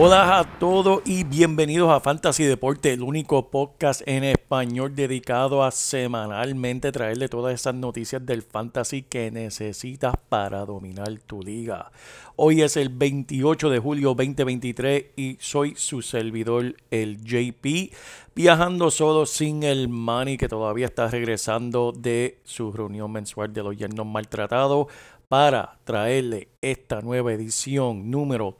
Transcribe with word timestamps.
Hola 0.00 0.38
a 0.38 0.58
todos 0.60 1.02
y 1.04 1.24
bienvenidos 1.24 1.90
a 1.90 1.98
Fantasy 1.98 2.44
Deporte, 2.44 2.92
el 2.92 3.02
único 3.02 3.50
podcast 3.50 4.00
en 4.06 4.22
español 4.22 4.94
dedicado 4.94 5.64
a 5.64 5.72
semanalmente 5.72 6.92
traerle 6.92 7.28
todas 7.28 7.52
esas 7.52 7.74
noticias 7.74 8.24
del 8.24 8.42
fantasy 8.42 9.02
que 9.02 9.32
necesitas 9.32 10.14
para 10.28 10.64
dominar 10.64 11.18
tu 11.26 11.42
liga. 11.42 11.90
Hoy 12.36 12.62
es 12.62 12.76
el 12.76 12.90
28 12.90 13.70
de 13.70 13.78
julio 13.80 14.10
2023 14.10 15.06
y 15.16 15.36
soy 15.40 15.74
su 15.74 16.00
servidor, 16.00 16.76
el 16.92 17.20
JP, 17.24 17.92
viajando 18.36 18.92
solo 18.92 19.26
sin 19.26 19.64
el 19.64 19.88
Manny 19.88 20.36
que 20.36 20.46
todavía 20.46 20.86
está 20.86 21.08
regresando 21.08 21.90
de 21.90 22.38
su 22.44 22.70
reunión 22.70 23.10
mensual 23.10 23.52
de 23.52 23.64
los 23.64 23.76
yernos 23.76 24.06
maltratados 24.06 24.86
para 25.26 25.76
traerle 25.82 26.50
esta 26.62 27.00
nueva 27.00 27.32
edición 27.32 28.12
número 28.12 28.56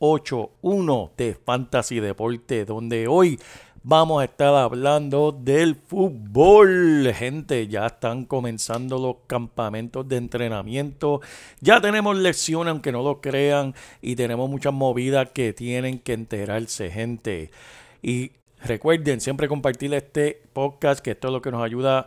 281 0.00 1.12
de 1.16 1.34
Fantasy 1.34 2.00
Deporte, 2.00 2.64
donde 2.64 3.08
hoy 3.08 3.38
vamos 3.88 4.20
a 4.20 4.24
estar 4.24 4.52
hablando 4.54 5.30
del 5.30 5.76
fútbol. 5.76 7.12
Gente, 7.14 7.68
ya 7.68 7.86
están 7.86 8.24
comenzando 8.24 8.98
los 8.98 9.16
campamentos 9.28 10.08
de 10.08 10.16
entrenamiento. 10.16 11.20
Ya 11.60 11.80
tenemos 11.80 12.16
lecciones, 12.16 12.72
aunque 12.72 12.90
no 12.90 13.02
lo 13.02 13.20
crean, 13.20 13.74
y 14.02 14.16
tenemos 14.16 14.50
muchas 14.50 14.72
movidas 14.72 15.30
que 15.30 15.52
tienen 15.52 16.00
que 16.00 16.14
enterarse, 16.14 16.90
gente. 16.90 17.50
Y 18.02 18.32
recuerden 18.64 19.20
siempre 19.20 19.46
compartir 19.46 19.94
este 19.94 20.42
podcast, 20.52 20.98
que 21.00 21.12
esto 21.12 21.28
es 21.28 21.32
lo 21.32 21.40
que 21.40 21.52
nos 21.52 21.62
ayuda 21.62 22.00
a 22.00 22.06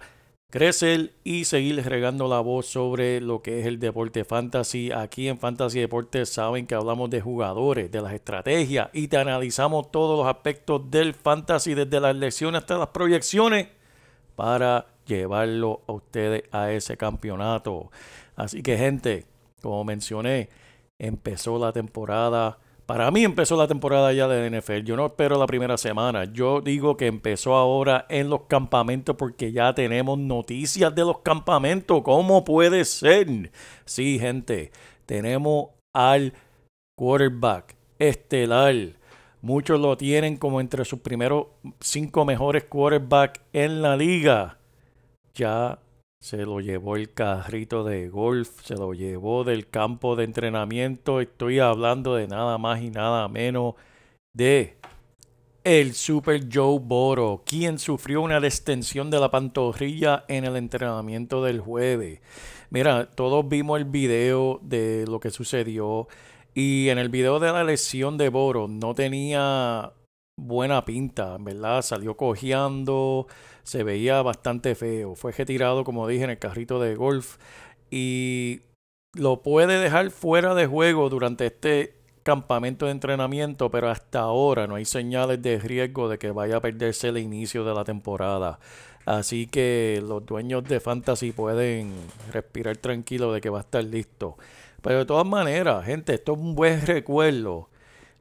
crecer 0.49 1.13
y 1.23 1.45
seguir 1.45 1.83
regando 1.87 2.27
la 2.27 2.39
voz 2.39 2.65
sobre 2.65 3.21
lo 3.21 3.41
que 3.41 3.59
es 3.59 3.67
el 3.67 3.79
deporte 3.79 4.23
fantasy. 4.23 4.91
Aquí 4.91 5.27
en 5.27 5.37
Fantasy 5.37 5.79
Deportes 5.79 6.29
saben 6.29 6.65
que 6.65 6.75
hablamos 6.75 7.09
de 7.09 7.21
jugadores, 7.21 7.91
de 7.91 8.01
las 8.01 8.13
estrategias 8.13 8.89
y 8.93 9.07
te 9.07 9.17
analizamos 9.17 9.91
todos 9.91 10.17
los 10.17 10.27
aspectos 10.27 10.89
del 10.89 11.13
fantasy, 11.13 11.75
desde 11.75 11.99
las 11.99 12.15
lecciones 12.15 12.61
hasta 12.61 12.77
las 12.77 12.89
proyecciones, 12.89 13.67
para 14.35 14.87
llevarlo 15.05 15.81
a 15.87 15.91
ustedes 15.93 16.43
a 16.51 16.71
ese 16.71 16.97
campeonato. 16.97 17.91
Así 18.35 18.63
que 18.63 18.77
gente, 18.77 19.25
como 19.61 19.83
mencioné, 19.83 20.49
empezó 20.97 21.59
la 21.59 21.73
temporada 21.73 22.57
para 22.89 23.11
mí 23.11 23.23
empezó 23.23 23.55
la 23.55 23.67
temporada 23.67 24.11
ya 24.13 24.27
de 24.27 24.49
NFL. 24.49 24.79
Yo 24.79 24.95
no 24.95 25.05
espero 25.05 25.37
la 25.37 25.45
primera 25.45 25.77
semana. 25.77 26.23
Yo 26.23 26.59
digo 26.59 26.97
que 26.97 27.05
empezó 27.05 27.53
ahora 27.53 28.07
en 28.09 28.31
los 28.31 28.47
campamentos 28.47 29.15
porque 29.15 29.51
ya 29.51 29.75
tenemos 29.75 30.17
noticias 30.17 30.95
de 30.95 31.03
los 31.03 31.19
campamentos. 31.19 32.01
¿Cómo 32.01 32.43
puede 32.43 32.83
ser? 32.85 33.51
Sí, 33.85 34.17
gente. 34.17 34.71
Tenemos 35.05 35.67
al 35.93 36.33
quarterback 36.97 37.75
estelar. 37.99 38.73
Muchos 39.43 39.79
lo 39.79 39.95
tienen 39.95 40.37
como 40.37 40.59
entre 40.59 40.83
sus 40.83 41.01
primeros 41.01 41.45
cinco 41.79 42.25
mejores 42.25 42.63
quarterbacks 42.63 43.39
en 43.53 43.83
la 43.83 43.95
liga. 43.95 44.57
Ya 45.35 45.77
se 46.21 46.45
lo 46.45 46.59
llevó 46.59 46.95
el 46.95 47.13
carrito 47.13 47.83
de 47.83 48.09
golf, 48.09 48.61
se 48.63 48.75
lo 48.75 48.93
llevó 48.93 49.43
del 49.43 49.69
campo 49.69 50.15
de 50.15 50.25
entrenamiento. 50.25 51.21
Estoy 51.21 51.59
hablando 51.59 52.15
de 52.15 52.27
nada 52.27 52.57
más 52.57 52.81
y 52.81 52.89
nada 52.89 53.27
menos 53.27 53.75
de 54.33 54.77
el 55.63 55.93
Super 55.93 56.47
Joe 56.51 56.79
Boro, 56.79 57.43
quien 57.45 57.79
sufrió 57.79 58.21
una 58.21 58.37
extensión 58.37 59.09
de 59.09 59.19
la 59.19 59.31
pantorrilla 59.31 60.25
en 60.27 60.45
el 60.45 60.55
entrenamiento 60.55 61.43
del 61.43 61.61
jueves. 61.61 62.21
Mira, 62.69 63.09
todos 63.11 63.47
vimos 63.47 63.79
el 63.79 63.85
video 63.85 64.59
de 64.61 65.05
lo 65.07 65.19
que 65.19 65.31
sucedió 65.31 66.07
y 66.53 66.89
en 66.89 66.97
el 66.97 67.09
video 67.09 67.39
de 67.39 67.51
la 67.51 67.63
lesión 67.63 68.17
de 68.17 68.29
Boro 68.29 68.67
no 68.67 68.93
tenía 68.93 69.93
buena 70.37 70.85
pinta, 70.85 71.37
¿verdad? 71.39 71.81
Salió 71.81 72.15
cojeando, 72.15 73.27
se 73.69 73.83
veía 73.83 74.21
bastante 74.23 74.73
feo. 74.73 75.15
Fue 75.15 75.31
retirado, 75.31 75.83
como 75.83 76.07
dije, 76.07 76.23
en 76.23 76.31
el 76.31 76.39
carrito 76.39 76.79
de 76.79 76.95
golf 76.95 77.37
y 77.91 78.61
lo 79.13 79.43
puede 79.43 79.79
dejar 79.79 80.09
fuera 80.09 80.55
de 80.55 80.65
juego 80.65 81.09
durante 81.09 81.45
este 81.45 81.93
campamento 82.23 82.87
de 82.87 82.93
entrenamiento, 82.93 83.69
pero 83.69 83.89
hasta 83.89 84.21
ahora 84.21 84.65
no 84.65 84.75
hay 84.75 84.85
señales 84.85 85.41
de 85.41 85.59
riesgo 85.59 86.09
de 86.09 86.17
que 86.17 86.31
vaya 86.31 86.57
a 86.57 86.61
perderse 86.61 87.09
el 87.09 87.19
inicio 87.19 87.63
de 87.63 87.75
la 87.75 87.83
temporada. 87.83 88.59
Así 89.05 89.45
que 89.45 90.03
los 90.05 90.25
dueños 90.25 90.63
de 90.63 90.79
Fantasy 90.79 91.31
pueden 91.31 91.93
respirar 92.31 92.77
tranquilo 92.77 93.31
de 93.33 93.39
que 93.39 93.49
va 93.51 93.59
a 93.59 93.61
estar 93.61 93.83
listo. 93.83 94.37
Pero 94.81 94.99
de 94.99 95.05
todas 95.05 95.27
maneras, 95.27 95.85
gente, 95.85 96.15
esto 96.15 96.33
es 96.33 96.39
un 96.39 96.55
buen 96.55 96.85
recuerdo 96.87 97.69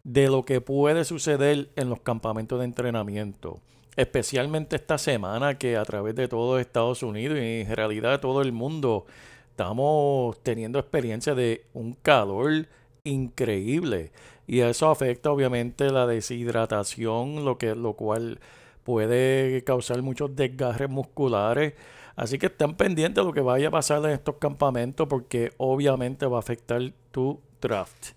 de 0.05 0.29
lo 0.29 0.45
que 0.45 0.61
puede 0.61 1.05
suceder 1.05 1.71
en 1.77 1.89
los 1.89 2.01
campamentos 2.01 2.59
de 2.59 2.67
entrenamiento. 2.67 3.61
Especialmente 3.99 4.77
esta 4.77 4.97
semana 4.97 5.59
que 5.59 5.77
a 5.77 5.85
través 5.85 6.15
de 6.15 6.29
todo 6.29 6.61
Estados 6.61 7.03
Unidos 7.03 7.37
y 7.37 7.63
en 7.63 7.75
realidad 7.75 8.21
todo 8.21 8.43
el 8.43 8.53
mundo 8.53 9.07
estamos 9.51 10.41
teniendo 10.45 10.79
experiencia 10.79 11.35
de 11.35 11.65
un 11.75 11.95
calor 11.95 12.69
increíble. 13.03 14.13
Y 14.47 14.61
eso 14.61 14.89
afecta 14.89 15.33
obviamente 15.33 15.91
la 15.91 16.07
deshidratación, 16.07 17.45
lo, 17.45 17.59
que, 17.59 17.75
lo 17.75 17.95
cual 17.95 18.39
puede 18.85 19.65
causar 19.65 20.01
muchos 20.01 20.37
desgarres 20.37 20.89
musculares. 20.89 21.75
Así 22.15 22.39
que 22.39 22.47
estén 22.47 22.75
pendientes 22.75 23.21
de 23.21 23.27
lo 23.27 23.33
que 23.33 23.41
vaya 23.41 23.67
a 23.67 23.73
pasar 23.73 24.05
en 24.05 24.13
estos 24.13 24.37
campamentos 24.37 25.09
porque 25.09 25.51
obviamente 25.57 26.25
va 26.27 26.37
a 26.37 26.39
afectar 26.39 26.81
tu 27.11 27.41
draft. 27.61 28.11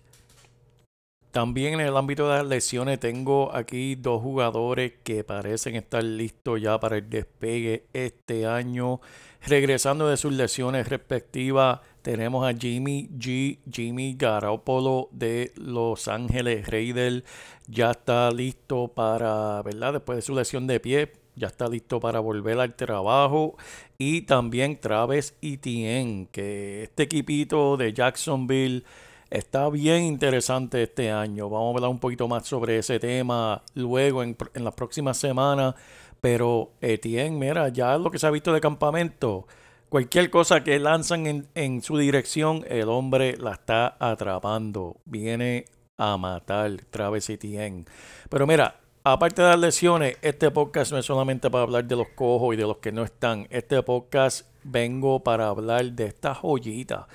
También 1.32 1.72
en 1.72 1.80
el 1.80 1.96
ámbito 1.96 2.28
de 2.28 2.36
las 2.36 2.46
lesiones 2.46 3.00
tengo 3.00 3.54
aquí 3.54 3.94
dos 3.94 4.20
jugadores 4.20 4.92
que 5.02 5.24
parecen 5.24 5.76
estar 5.76 6.04
listos 6.04 6.60
ya 6.60 6.78
para 6.78 6.98
el 6.98 7.08
despegue 7.08 7.86
este 7.94 8.44
año. 8.44 9.00
Regresando 9.46 10.06
de 10.08 10.18
sus 10.18 10.34
lesiones 10.34 10.88
respectivas, 10.90 11.80
tenemos 12.02 12.46
a 12.46 12.52
Jimmy 12.52 13.08
G, 13.18 13.60
Jimmy 13.72 14.14
Garoppolo 14.14 15.08
de 15.10 15.52
Los 15.56 16.06
Ángeles 16.06 16.68
Raiders. 16.68 17.24
Ya 17.66 17.92
está 17.92 18.30
listo 18.30 18.88
para, 18.88 19.62
¿verdad? 19.62 19.94
Después 19.94 20.16
de 20.16 20.22
su 20.22 20.34
lesión 20.34 20.66
de 20.66 20.80
pie, 20.80 21.12
ya 21.34 21.46
está 21.46 21.66
listo 21.66 21.98
para 21.98 22.20
volver 22.20 22.60
al 22.60 22.74
trabajo. 22.76 23.56
Y 23.96 24.20
también 24.22 24.78
Travis 24.78 25.34
Etienne, 25.40 26.28
que 26.30 26.82
este 26.82 27.04
equipito 27.04 27.78
de 27.78 27.94
Jacksonville 27.94 28.84
Está 29.32 29.70
bien 29.70 30.02
interesante 30.02 30.82
este 30.82 31.10
año. 31.10 31.48
Vamos 31.48 31.72
a 31.72 31.76
hablar 31.76 31.90
un 31.90 31.98
poquito 31.98 32.28
más 32.28 32.46
sobre 32.46 32.76
ese 32.76 33.00
tema 33.00 33.62
luego 33.74 34.22
en, 34.22 34.36
las 34.52 34.74
próximas 34.74 35.16
semanas. 35.16 35.74
Pero 36.20 36.72
Etienne, 36.82 37.38
mira, 37.38 37.70
ya 37.70 37.96
lo 37.96 38.10
que 38.10 38.18
se 38.18 38.26
ha 38.26 38.30
visto 38.30 38.52
de 38.52 38.60
campamento. 38.60 39.46
Cualquier 39.88 40.28
cosa 40.28 40.62
que 40.62 40.78
lanzan 40.78 41.48
en, 41.54 41.80
su 41.80 41.96
dirección, 41.96 42.66
el 42.68 42.90
hombre 42.90 43.38
la 43.38 43.52
está 43.52 43.96
atrapando. 43.98 44.98
Viene 45.06 45.64
a 45.96 46.18
matar 46.18 46.70
Travis 46.90 47.30
Etienne. 47.30 47.86
Pero 48.28 48.46
mira, 48.46 48.80
aparte 49.02 49.40
de 49.40 49.48
las 49.48 49.58
lesiones, 49.58 50.18
este 50.20 50.50
podcast 50.50 50.92
no 50.92 50.98
es 50.98 51.06
solamente 51.06 51.48
para 51.48 51.64
hablar 51.64 51.86
de 51.86 51.96
los 51.96 52.08
cojos 52.08 52.52
y 52.52 52.58
de 52.58 52.66
los 52.66 52.76
que 52.76 52.92
no 52.92 53.02
están. 53.02 53.46
Este 53.48 53.82
podcast 53.82 54.46
vengo 54.62 55.20
para 55.20 55.48
hablar 55.48 55.90
de 55.92 56.04
estas 56.04 56.36
joyitas. 56.36 57.06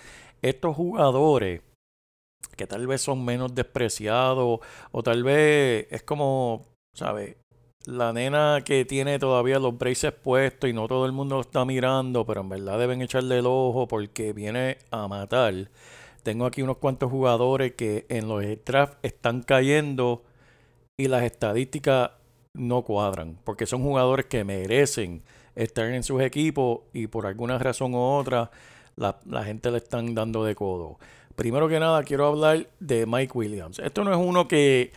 Estos 0.42 0.76
jugadores 0.76 1.62
que 2.56 2.68
tal 2.68 2.88
vez 2.88 3.02
son 3.02 3.24
menos 3.24 3.56
despreciados 3.56 4.60
o 4.92 5.04
tal 5.04 5.24
vez 5.24 5.88
es 5.92 6.04
como, 6.04 6.66
¿sabes? 6.94 7.38
La 7.86 8.12
nena 8.12 8.64
que 8.66 8.84
tiene 8.84 9.18
todavía 9.20 9.60
los 9.60 9.78
braces 9.78 10.12
puestos 10.12 10.70
y 10.70 10.74
no 10.74 10.88
todo 10.88 11.06
el 11.06 11.14
mundo 11.14 11.36
lo 11.36 11.42
está 11.42 11.64
mirando, 11.64 12.26
pero 12.26 12.42
en 12.42 12.50
verdad 12.50 12.80
deben 12.80 13.02
echarle 13.02 13.40
el 13.40 13.46
ojo 13.46 13.88
porque 13.88 14.34
viene 14.34 14.80
a 14.92 15.08
matar. 15.08 15.72
Tengo 16.24 16.46
aquí 16.46 16.62
unos 16.62 16.78
cuantos 16.78 17.10
jugadores 17.10 17.74
que 17.76 18.06
en 18.10 18.28
los 18.28 18.44
drafts 18.66 18.98
están 19.04 19.42
cayendo 19.44 20.24
y 20.98 21.08
las 21.08 21.24
estadísticas 21.24 22.12
no 22.54 22.84
cuadran, 22.84 23.40
porque 23.46 23.66
son 23.66 23.84
jugadores 23.84 24.26
que 24.26 24.44
merecen 24.44 25.24
estar 25.56 25.86
en 25.88 26.04
sus 26.04 26.22
equipos 26.22 26.82
y 26.94 27.08
por 27.08 27.26
alguna 27.26 27.58
razón 27.60 27.94
u 27.94 28.00
otra 28.00 28.52
la, 28.96 29.20
la 29.26 29.44
gente 29.46 29.72
le 29.72 29.78
están 29.78 30.14
dando 30.16 30.44
de 30.44 30.56
codo. 30.56 30.98
Primero 31.38 31.70
que 31.70 31.80
nada 31.80 32.02
quiero 32.02 32.26
hablar 32.26 32.68
de 32.80 33.06
Mike 33.06 33.38
Williams. 33.38 33.78
Esto 33.78 34.04
no 34.04 34.12
es 34.12 34.18
uno 34.18 34.48
que, 34.48 34.92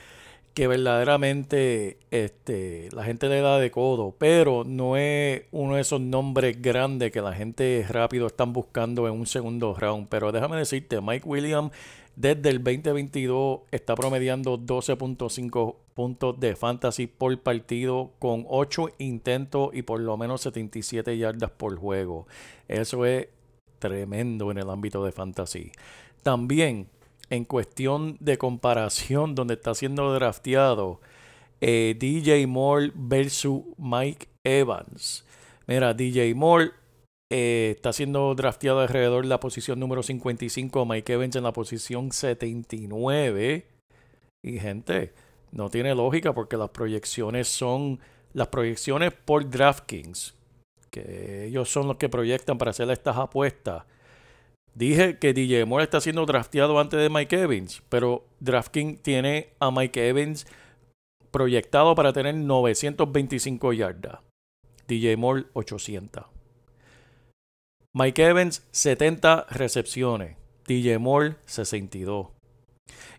que 0.55 0.67
verdaderamente 0.69 1.99
este, 2.11 2.89
la 2.93 3.05
gente 3.05 3.29
le 3.29 3.43
da 3.43 3.59
de 3.59 3.71
codo, 3.71 4.15
pero 4.17 4.65
no 4.65 4.97
es 4.97 5.43
uno 5.51 5.75
de 5.75 5.83
esos 5.83 6.01
nombres 6.01 6.63
grandes 6.63 7.13
que 7.13 7.21
la 7.21 7.35
gente 7.35 7.85
rápido 7.91 8.27
están 8.27 8.55
buscando 8.55 9.07
en 9.07 9.13
un 9.13 9.27
segundo 9.27 9.75
round. 9.75 10.09
Pero 10.09 10.33
déjame 10.33 10.57
decirte, 10.57 11.03
Mike 11.03 11.29
Williams 11.29 11.73
desde 12.17 12.49
el 12.49 12.65
2022 12.65 13.61
está 13.71 13.95
promediando 13.95 14.59
12.5 14.59 15.77
puntos 15.93 16.41
de 16.41 16.57
fantasy 16.57 17.07
por 17.07 17.39
partido 17.41 18.13
con 18.19 18.47
8 18.49 18.93
intentos 18.97 19.75
y 19.75 19.83
por 19.83 20.01
lo 20.01 20.17
menos 20.17 20.41
77 20.41 21.19
yardas 21.19 21.51
por 21.51 21.77
juego. 21.77 22.27
Eso 22.67 23.05
es 23.05 23.29
tremendo 23.81 24.51
en 24.51 24.59
el 24.59 24.71
ámbito 24.71 25.05
de 25.05 25.11
fantasy. 25.11 25.73
También 26.23 26.89
en 27.31 27.45
cuestión 27.45 28.17
de 28.21 28.39
comparación 28.39 29.35
donde 29.35 29.55
está 29.55 29.75
siendo 29.75 30.13
drafteado 30.13 31.01
eh, 31.61 31.95
DJ 31.99 32.47
Moore 32.47 32.93
versus 32.95 33.63
Mike 33.79 34.27
Evans. 34.45 35.25
Mira, 35.67 35.95
DJ 35.95 36.35
Moore 36.35 36.73
eh, 37.31 37.75
está 37.77 37.93
siendo 37.93 38.35
drafteado 38.35 38.81
alrededor 38.81 39.23
de 39.23 39.29
la 39.29 39.41
posición 39.41 39.79
número 39.79 40.03
55, 40.03 40.85
Mike 40.85 41.13
Evans 41.13 41.37
en 41.37 41.45
la 41.45 41.53
posición 41.53 42.11
79. 42.11 43.67
Y 44.43 44.59
gente, 44.59 45.13
no 45.53 45.71
tiene 45.71 45.95
lógica 45.95 46.33
porque 46.35 46.57
las 46.57 46.71
proyecciones 46.71 47.49
son 47.49 48.01
las 48.33 48.49
proyecciones 48.49 49.13
por 49.13 49.49
DraftKings, 49.49 50.35
que 50.91 51.47
ellos 51.47 51.71
son 51.71 51.89
los 51.89 51.97
que 51.97 52.09
proyectan 52.09 52.59
para 52.59 52.71
hacer 52.71 52.91
estas 52.91 53.17
apuestas. 53.17 53.85
Dije 54.75 55.19
que 55.19 55.35
DJ 55.35 55.65
Moore 55.65 55.85
está 55.85 56.01
siendo 56.01 56.27
drafteado 56.27 56.79
antes 56.79 57.01
de 57.01 57.11
Mike 57.11 57.41
Evans, 57.41 57.83
pero 57.89 58.25
DraftKings 58.41 59.03
tiene 59.03 59.49
a 59.59 59.71
Mike 59.71 60.09
Evans 60.09 60.47
proyectado 61.31 61.95
para 61.95 62.13
tener 62.13 62.35
925 62.35 63.73
yardas. 63.73 64.21
DJ 64.87 65.17
Moore 65.17 65.47
800. 65.53 66.27
Mike 67.93 68.23
Evans 68.25 68.67
70 68.71 69.47
recepciones. 69.51 70.37
DJ 70.67 70.99
Moore 70.99 71.37
62. 71.47 72.29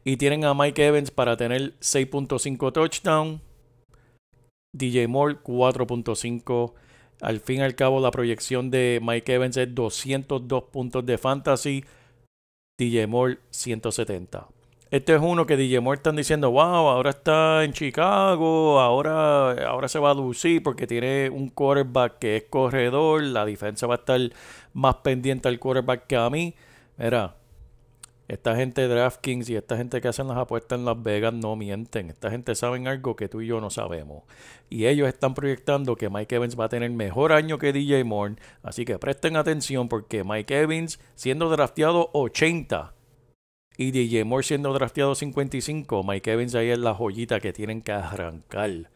Y 0.03 0.18
tienen 0.18 0.45
a 0.45 0.53
Mike 0.53 0.86
Evans 0.86 1.12
para 1.12 1.36
tener 1.38 1.77
6.5 1.80 2.71
touchdown. 2.71 3.42
DJ 4.74 5.07
Moore 5.07 5.38
4.5. 5.44 6.74
Al 7.21 7.39
fin 7.39 7.59
y 7.59 7.62
al 7.62 7.75
cabo 7.75 8.00
la 8.00 8.12
proyección 8.12 8.71
de 8.71 9.00
Mike 9.01 9.35
Evans 9.35 9.57
es 9.57 9.73
202 9.73 10.63
puntos 10.65 11.06
de 11.06 11.18
fantasy. 11.18 11.85
DJ 12.77 13.06
Moore 13.06 13.38
170. 13.51 14.47
Este 14.89 15.15
es 15.15 15.21
uno 15.21 15.45
que 15.45 15.56
DJ 15.56 15.79
Moore 15.79 15.97
están 15.97 16.18
diciendo, 16.18 16.51
wow, 16.51 16.89
ahora 16.89 17.12
está 17.12 17.63
en 17.63 17.71
Chicago, 17.71 18.79
ahora, 18.81 19.51
ahora 19.68 19.88
se 19.88 20.00
va 20.00 20.12
a 20.12 20.13
lucir 20.13 20.62
porque 20.62 20.85
tiene 20.85 21.29
un 21.29 21.47
quarterback 21.47 22.19
que 22.19 22.35
es 22.35 22.44
corredor, 22.50 23.24
la 23.24 23.45
defensa 23.45 23.88
va 23.88 23.95
a 23.95 23.97
estar 24.00 24.19
más 24.74 24.95
pendiente 24.95 25.47
al 25.47 25.59
quarterback 25.59 26.07
que 26.07 26.17
a 26.17 26.29
mí. 26.29 26.56
Mira, 26.97 27.35
esta 28.31 28.56
gente 28.56 28.80
de 28.80 28.88
DraftKings 28.88 29.50
y 29.50 29.57
esta 29.57 29.75
gente 29.75 30.00
que 30.00 30.07
hacen 30.07 30.30
las 30.30 30.38
apuestas 30.38 30.80
en 30.80 30.86
Las 30.86 31.04
Vegas 31.04 31.33
no 31.33 31.57
mienten. 31.57 32.10
Esta 32.10 32.31
gente 32.31 32.56
sabe 32.56 32.81
algo 32.88 33.18
que 33.18 33.28
tú 33.28 33.42
y 33.42 33.48
yo 33.48 33.60
no 33.60 33.69
sabemos. 33.69 34.24
Y 34.69 34.86
ellos 34.86 35.10
están 35.10 35.33
proyectando 35.33 35.98
que 35.98 36.10
Mike 36.10 36.36
Evans 36.36 36.57
va 36.57 36.66
a 36.66 36.69
tener 36.69 36.89
mejor 36.92 37.33
año 37.33 37.57
que 37.57 37.74
DJ 37.74 38.06
Moore. 38.06 38.36
Así 38.63 38.86
que 38.86 38.98
presten 38.98 39.36
atención 39.36 39.89
porque 39.89 40.24
Mike 40.24 40.62
Evans 40.62 41.01
siendo 41.13 41.50
drafteado 41.50 42.10
80 42.13 42.94
y 43.75 43.92
DJ 43.92 44.24
Moore 44.24 44.45
siendo 44.45 44.72
drafteado 44.72 45.13
55, 45.13 46.01
Mike 46.01 46.31
Evans 46.31 46.56
ahí 46.56 46.69
es 46.69 46.80
la 46.80 46.94
joyita 46.94 47.42
que 47.42 47.51
tienen 47.51 47.81
que 47.81 47.92
arrancar. 47.92 48.89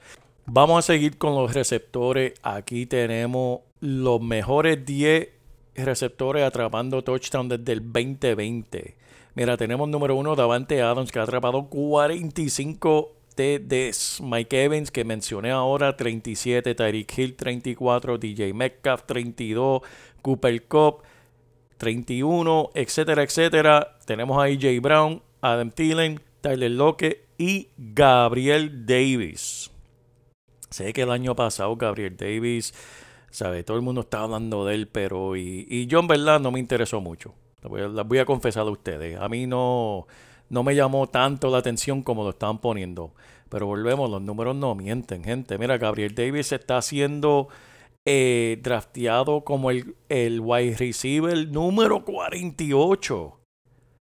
Vamos 0.46 0.80
a 0.80 0.94
seguir 0.94 1.18
con 1.18 1.36
los 1.36 1.54
receptores. 1.54 2.36
Aquí 2.42 2.86
tenemos 2.86 3.60
los 3.82 4.22
mejores 4.22 4.86
10 4.86 5.28
receptores 5.76 6.46
atrapando 6.46 7.04
touchdown 7.04 7.50
desde 7.50 7.74
el 7.74 7.82
2020. 7.82 9.05
Mira, 9.36 9.58
tenemos 9.58 9.90
número 9.90 10.16
uno 10.16 10.34
Davante 10.34 10.82
Adams 10.82 11.12
que 11.12 11.20
ha 11.20 11.24
atrapado 11.24 11.66
45 11.66 13.16
TDs. 13.36 14.22
Mike 14.22 14.64
Evans 14.64 14.92
que 14.92 15.04
mencioné 15.04 15.52
ahora 15.52 15.98
37, 15.98 16.74
Tyreek 16.74 17.18
Hill 17.18 17.36
34, 17.36 18.18
DJ 18.18 18.54
Metcalf 18.54 19.04
32, 19.06 19.82
Cooper 20.22 20.64
Cup 20.68 21.04
31, 21.76 22.70
etcétera, 22.76 23.24
etcétera. 23.24 23.98
Tenemos 24.06 24.42
ahí 24.42 24.58
Jay 24.58 24.80
Brown, 24.80 25.22
Adam 25.42 25.70
Thielen, 25.70 26.22
Tyler 26.40 26.72
Locke 26.72 27.26
y 27.38 27.68
Gabriel 27.78 28.86
Davis. 28.86 29.70
Sé 30.70 30.94
que 30.94 31.02
el 31.02 31.12
año 31.12 31.36
pasado 31.36 31.76
Gabriel 31.76 32.16
Davis, 32.16 32.74
sabe, 33.32 33.66
todo 33.66 33.76
el 33.76 33.84
mundo 33.84 34.00
estaba 34.00 34.24
hablando 34.24 34.64
de 34.64 34.76
él, 34.76 34.88
pero 34.88 35.36
y, 35.36 35.68
y 35.70 35.88
yo 35.88 36.00
en 36.00 36.08
verdad 36.08 36.40
no 36.40 36.52
me 36.52 36.60
interesó 36.62 37.02
mucho. 37.02 37.34
Las 37.70 38.08
voy, 38.08 38.20
a, 38.20 38.26
confesar 38.26 38.68
a 38.68 38.72
ustedes. 38.72 39.20
A 39.20 39.30
mí 39.30 39.48
no, 39.48 40.08
no 40.50 40.64
me 40.64 40.76
llamó 40.76 41.08
tanto 41.08 41.50
la 41.50 41.60
atención 41.60 42.02
como 42.02 42.24
lo 42.24 42.32
estaban 42.32 42.60
poniendo. 42.60 43.14
Pero 43.50 43.68
volvemos, 43.68 44.10
los 44.10 44.22
números 44.22 44.56
no 44.56 44.76
mienten, 44.76 45.24
gente. 45.24 45.58
Mira, 45.58 45.78
Gabriel 45.78 46.16
Davis 46.16 46.52
está 46.52 46.78
haciendo 46.78 47.48
eh, 48.06 48.60
drafteado 48.62 49.44
como 49.44 49.72
el, 49.72 49.96
el 50.10 50.40
wide 50.40 50.78
receiver 50.78 51.48
número 51.48 52.04
48. 52.04 53.40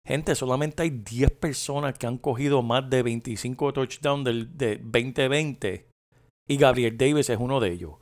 Gente, 0.06 0.34
solamente 0.34 0.82
hay 0.82 0.90
10 0.90 1.30
personas 1.32 1.96
que 1.96 2.06
han 2.06 2.18
cogido 2.18 2.62
más 2.62 2.90
de 2.90 3.02
25 3.02 3.72
touchdowns 3.72 4.24
del 4.24 4.56
de 4.56 4.76
2020 4.78 5.86
y 6.48 6.56
Gabriel 6.56 6.98
Davis 6.98 7.30
es 7.30 7.38
uno 7.38 7.60
de 7.60 7.72
ellos. 7.72 7.92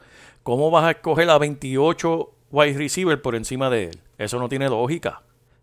¿Cómo 0.43 0.71
vas 0.71 0.85
a 0.85 0.91
escoger 0.93 1.29
a 1.29 1.39
28 1.39 2.31
wide 2.51 2.79
receiver 2.79 3.21
por 3.21 3.35
encima 3.35 3.69
de 3.69 3.85
él? 3.85 4.01
Eso 4.19 4.39
no 4.39 4.49
tiene 4.49 4.69
lógica, 4.69 5.23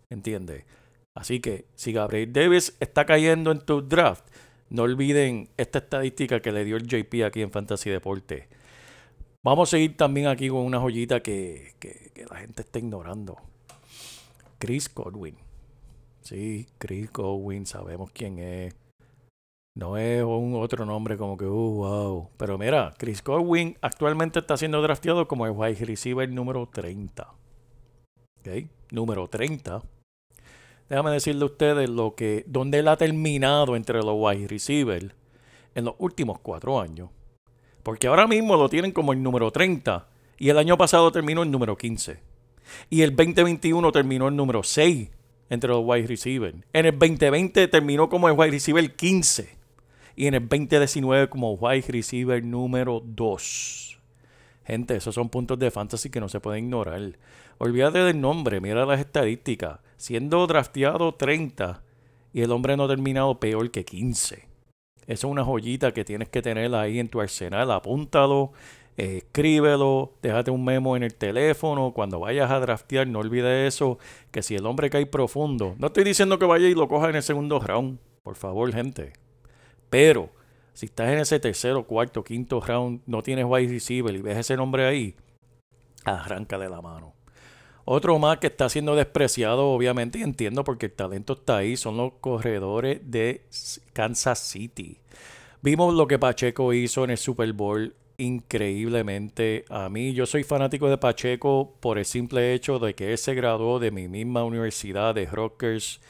¿entiendes? 0.09 0.65
Así 1.15 1.39
que 1.39 1.65
si 1.75 1.93
Gabriel 1.93 2.31
Davis 2.31 2.77
está 2.79 3.05
cayendo 3.05 3.51
en 3.51 3.59
tu 3.59 3.81
draft, 3.81 4.25
no 4.69 4.83
olviden 4.83 5.49
esta 5.57 5.79
estadística 5.79 6.41
que 6.41 6.51
le 6.51 6.65
dio 6.65 6.77
el 6.77 6.87
JP 6.87 7.23
aquí 7.25 7.41
en 7.41 7.51
Fantasy 7.51 7.89
Deporte. 7.89 8.47
Vamos 9.43 9.69
a 9.69 9.71
seguir 9.71 9.95
también 9.95 10.27
aquí 10.27 10.49
con 10.49 10.59
una 10.59 10.79
joyita 10.79 11.21
que, 11.21 11.73
que, 11.79 12.11
la 12.29 12.37
gente 12.37 12.63
está 12.63 12.79
ignorando. 12.79 13.37
Chris 14.59 14.93
Godwin. 14.93 15.37
Sí, 16.21 16.67
Chris 16.77 17.11
Godwin, 17.13 17.65
sabemos 17.65 18.11
quién 18.11 18.39
es. 18.39 18.75
No 19.75 19.95
es 19.95 20.23
un 20.23 20.55
otro 20.55 20.85
nombre 20.85 21.17
como 21.17 21.37
que, 21.37 21.45
uh, 21.45 21.49
wow. 21.49 22.29
Pero 22.35 22.57
mira, 22.57 22.93
Chris 22.97 23.23
Godwin 23.23 23.77
actualmente 23.81 24.39
está 24.39 24.57
siendo 24.57 24.81
drafteado 24.81 25.27
como 25.27 25.45
el 25.45 25.53
wide 25.53 25.85
receiver 25.85 26.29
número 26.29 26.67
30. 26.67 27.33
¿Ok? 28.39 28.47
Número 28.91 29.27
30. 29.27 29.81
Déjame 30.89 31.11
decirle 31.11 31.43
a 31.43 31.47
ustedes 31.47 31.89
lo 31.89 32.15
que, 32.15 32.45
él 32.47 32.87
ha 32.87 32.97
terminado 32.97 33.75
entre 33.75 33.97
los 33.97 34.15
wide 34.15 34.47
receivers 34.47 35.13
en 35.75 35.85
los 35.85 35.95
últimos 35.97 36.39
cuatro 36.39 36.79
años. 36.79 37.09
Porque 37.83 38.07
ahora 38.07 38.27
mismo 38.27 38.55
lo 38.55 38.69
tienen 38.69 38.91
como 38.91 39.13
el 39.13 39.21
número 39.21 39.51
30. 39.51 40.07
Y 40.37 40.49
el 40.49 40.57
año 40.57 40.77
pasado 40.77 41.11
terminó 41.11 41.43
el 41.43 41.51
número 41.51 41.77
15. 41.77 42.19
Y 42.89 43.01
el 43.01 43.15
2021 43.15 43.91
terminó 43.91 44.27
el 44.27 44.35
número 44.35 44.63
6 44.63 45.09
entre 45.49 45.69
los 45.69 45.83
wide 45.83 46.07
receivers. 46.07 46.57
En 46.73 46.85
el 46.85 46.97
2020 46.97 47.67
terminó 47.67 48.09
como 48.09 48.27
el 48.27 48.35
wide 48.37 48.51
receiver 48.51 48.95
15. 48.95 49.57
Y 50.15 50.27
en 50.27 50.33
el 50.35 50.47
2019 50.47 51.29
como 51.29 51.53
wide 51.53 51.85
receiver 51.89 52.43
número 52.43 53.01
2. 53.05 53.96
Gente, 54.67 54.97
esos 54.97 55.15
son 55.15 55.29
puntos 55.29 55.57
de 55.57 55.71
fantasy 55.71 56.09
que 56.09 56.19
no 56.19 56.27
se 56.27 56.41
pueden 56.41 56.65
ignorar. 56.65 57.01
Olvídate 57.57 57.99
del 57.99 58.19
nombre, 58.19 58.59
mira 58.59 58.85
las 58.85 58.99
estadísticas. 58.99 59.79
Siendo 59.95 60.45
drafteado 60.45 61.15
30 61.15 61.81
y 62.33 62.41
el 62.41 62.51
hombre 62.51 62.75
no 62.75 62.83
ha 62.83 62.89
terminado 62.89 63.39
peor 63.39 63.71
que 63.71 63.85
15. 63.85 64.35
Eso 64.35 64.47
es 65.07 65.23
una 65.23 65.45
joyita 65.45 65.93
que 65.93 66.03
tienes 66.03 66.27
que 66.27 66.41
tener 66.41 66.75
ahí 66.75 66.99
en 66.99 67.07
tu 67.07 67.21
arsenal. 67.21 67.71
Apúntalo. 67.71 68.51
escríbelo, 68.97 70.11
déjate 70.21 70.51
un 70.51 70.65
memo 70.65 70.97
en 70.97 71.03
el 71.03 71.15
teléfono. 71.15 71.93
Cuando 71.93 72.19
vayas 72.19 72.51
a 72.51 72.59
draftear, 72.59 73.07
no 73.07 73.19
olvides 73.19 73.73
eso. 73.73 73.99
Que 74.31 74.43
si 74.43 74.55
el 74.55 74.65
hombre 74.65 74.89
cae 74.89 75.05
profundo, 75.05 75.75
no 75.79 75.87
estoy 75.87 76.03
diciendo 76.03 76.39
que 76.39 76.45
vaya 76.45 76.67
y 76.67 76.75
lo 76.75 76.89
coja 76.89 77.09
en 77.09 77.15
el 77.15 77.23
segundo 77.23 77.61
round, 77.61 77.99
por 78.21 78.35
favor, 78.35 78.73
gente. 78.73 79.13
Pero 79.89 80.29
si 80.77 80.85
estás 80.85 81.09
en 81.09 81.17
ese 81.17 81.39
tercero, 81.39 81.87
cuarto, 81.87 82.23
quinto 82.23 82.61
round, 82.61 83.01
no 83.07 83.23
tienes 83.23 83.45
wide 83.47 83.67
receiver 83.67 84.13
y 84.13 84.21
ves 84.21 84.37
ese 84.37 84.55
nombre 84.55 84.85
ahí, 84.85 85.15
arráncale 86.05 86.69
la 86.69 86.83
mano. 86.83 87.15
Otro 87.83 88.19
más 88.19 88.37
que 88.37 88.45
está 88.45 88.69
siendo 88.69 88.95
despreciado, 88.95 89.71
obviamente, 89.71 90.19
y 90.19 90.21
entiendo 90.21 90.63
porque 90.63 90.85
el 90.85 90.91
talento 90.91 91.33
está 91.33 91.57
ahí, 91.57 91.77
son 91.77 91.97
los 91.97 92.13
corredores 92.21 92.99
de 93.03 93.41
Kansas 93.91 94.37
City. 94.37 94.99
Vimos 95.63 95.95
lo 95.95 96.07
que 96.07 96.19
Pacheco 96.19 96.71
hizo 96.73 97.03
en 97.03 97.09
el 97.09 97.17
Super 97.17 97.51
Bowl 97.53 97.95
increíblemente. 98.17 99.65
A 99.69 99.89
mí, 99.89 100.13
yo 100.13 100.27
soy 100.27 100.43
fanático 100.43 100.91
de 100.91 100.99
Pacheco 100.99 101.75
por 101.79 101.97
el 101.97 102.05
simple 102.05 102.53
hecho 102.53 102.77
de 102.77 102.93
que 102.93 103.13
él 103.13 103.17
se 103.17 103.33
graduó 103.33 103.79
de 103.79 103.89
mi 103.89 104.07
misma 104.07 104.43
universidad 104.43 105.15
de 105.15 105.25
Rockers. 105.25 106.01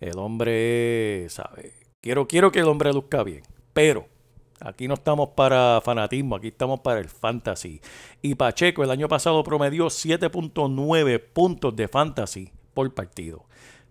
El 0.00 0.18
hombre, 0.18 1.28
¿sabe? 1.28 1.74
Quiero, 2.02 2.26
quiero 2.26 2.50
que 2.50 2.58
el 2.58 2.66
hombre 2.66 2.92
luzca 2.92 3.22
bien, 3.22 3.44
pero 3.72 4.15
Aquí 4.60 4.88
no 4.88 4.94
estamos 4.94 5.30
para 5.30 5.80
fanatismo, 5.82 6.36
aquí 6.36 6.48
estamos 6.48 6.80
para 6.80 7.00
el 7.00 7.08
fantasy. 7.08 7.80
Y 8.22 8.36
Pacheco 8.36 8.82
el 8.82 8.90
año 8.90 9.08
pasado 9.08 9.42
promedió 9.44 9.86
7.9 9.86 11.22
puntos 11.32 11.76
de 11.76 11.88
fantasy 11.88 12.52
por 12.72 12.94
partido. 12.94 13.44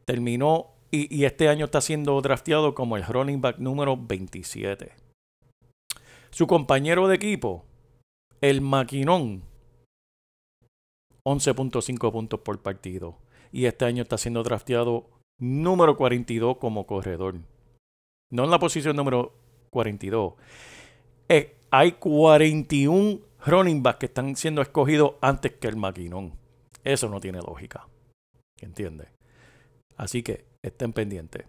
Terminó 0.06 0.72
y, 0.92 1.26
este 1.26 1.50
año 1.50 1.66
está 1.66 1.82
siendo 1.82 2.20
drafteado 2.22 2.74
como 2.74 2.96
el 2.96 3.06
running 3.06 3.42
back 3.42 3.58
número 3.60 3.98
27. 3.98 4.94
Su 6.32 6.48
compañero 6.48 7.08
de 7.08 7.16
equipo, 7.16 7.66
el 8.42 8.62
maquinón, 8.62 9.44
11.5 11.26 12.12
puntos 12.12 12.40
por 12.40 12.62
partido. 12.62 13.18
Y 13.52 13.66
este 13.66 13.86
año 13.86 14.04
está 14.04 14.18
siendo 14.18 14.42
drafteado 14.44 15.10
número 15.40 15.98
42 15.98 16.58
como 16.58 16.86
corredor. 16.86 17.40
No 18.32 18.44
en 18.44 18.52
la 18.52 18.60
posición 18.60 18.96
número 18.96 19.34
42. 19.76 20.36
Eh, 21.28 21.58
hay 21.70 21.92
41 21.92 23.20
running 23.46 23.84
backs 23.84 24.00
que 24.00 24.06
están 24.06 24.38
siendo 24.38 24.62
escogidos 24.62 25.16
antes 25.20 25.52
que 25.52 25.68
el 25.68 25.76
maquinón. 25.76 26.32
Eso 26.86 27.10
no 27.10 27.20
tiene 27.20 27.40
lógica. 27.42 27.86
¿Entiendes? 28.62 29.10
Así 29.98 30.24
que 30.24 30.46
estén 30.62 30.94
pendientes. 30.94 31.46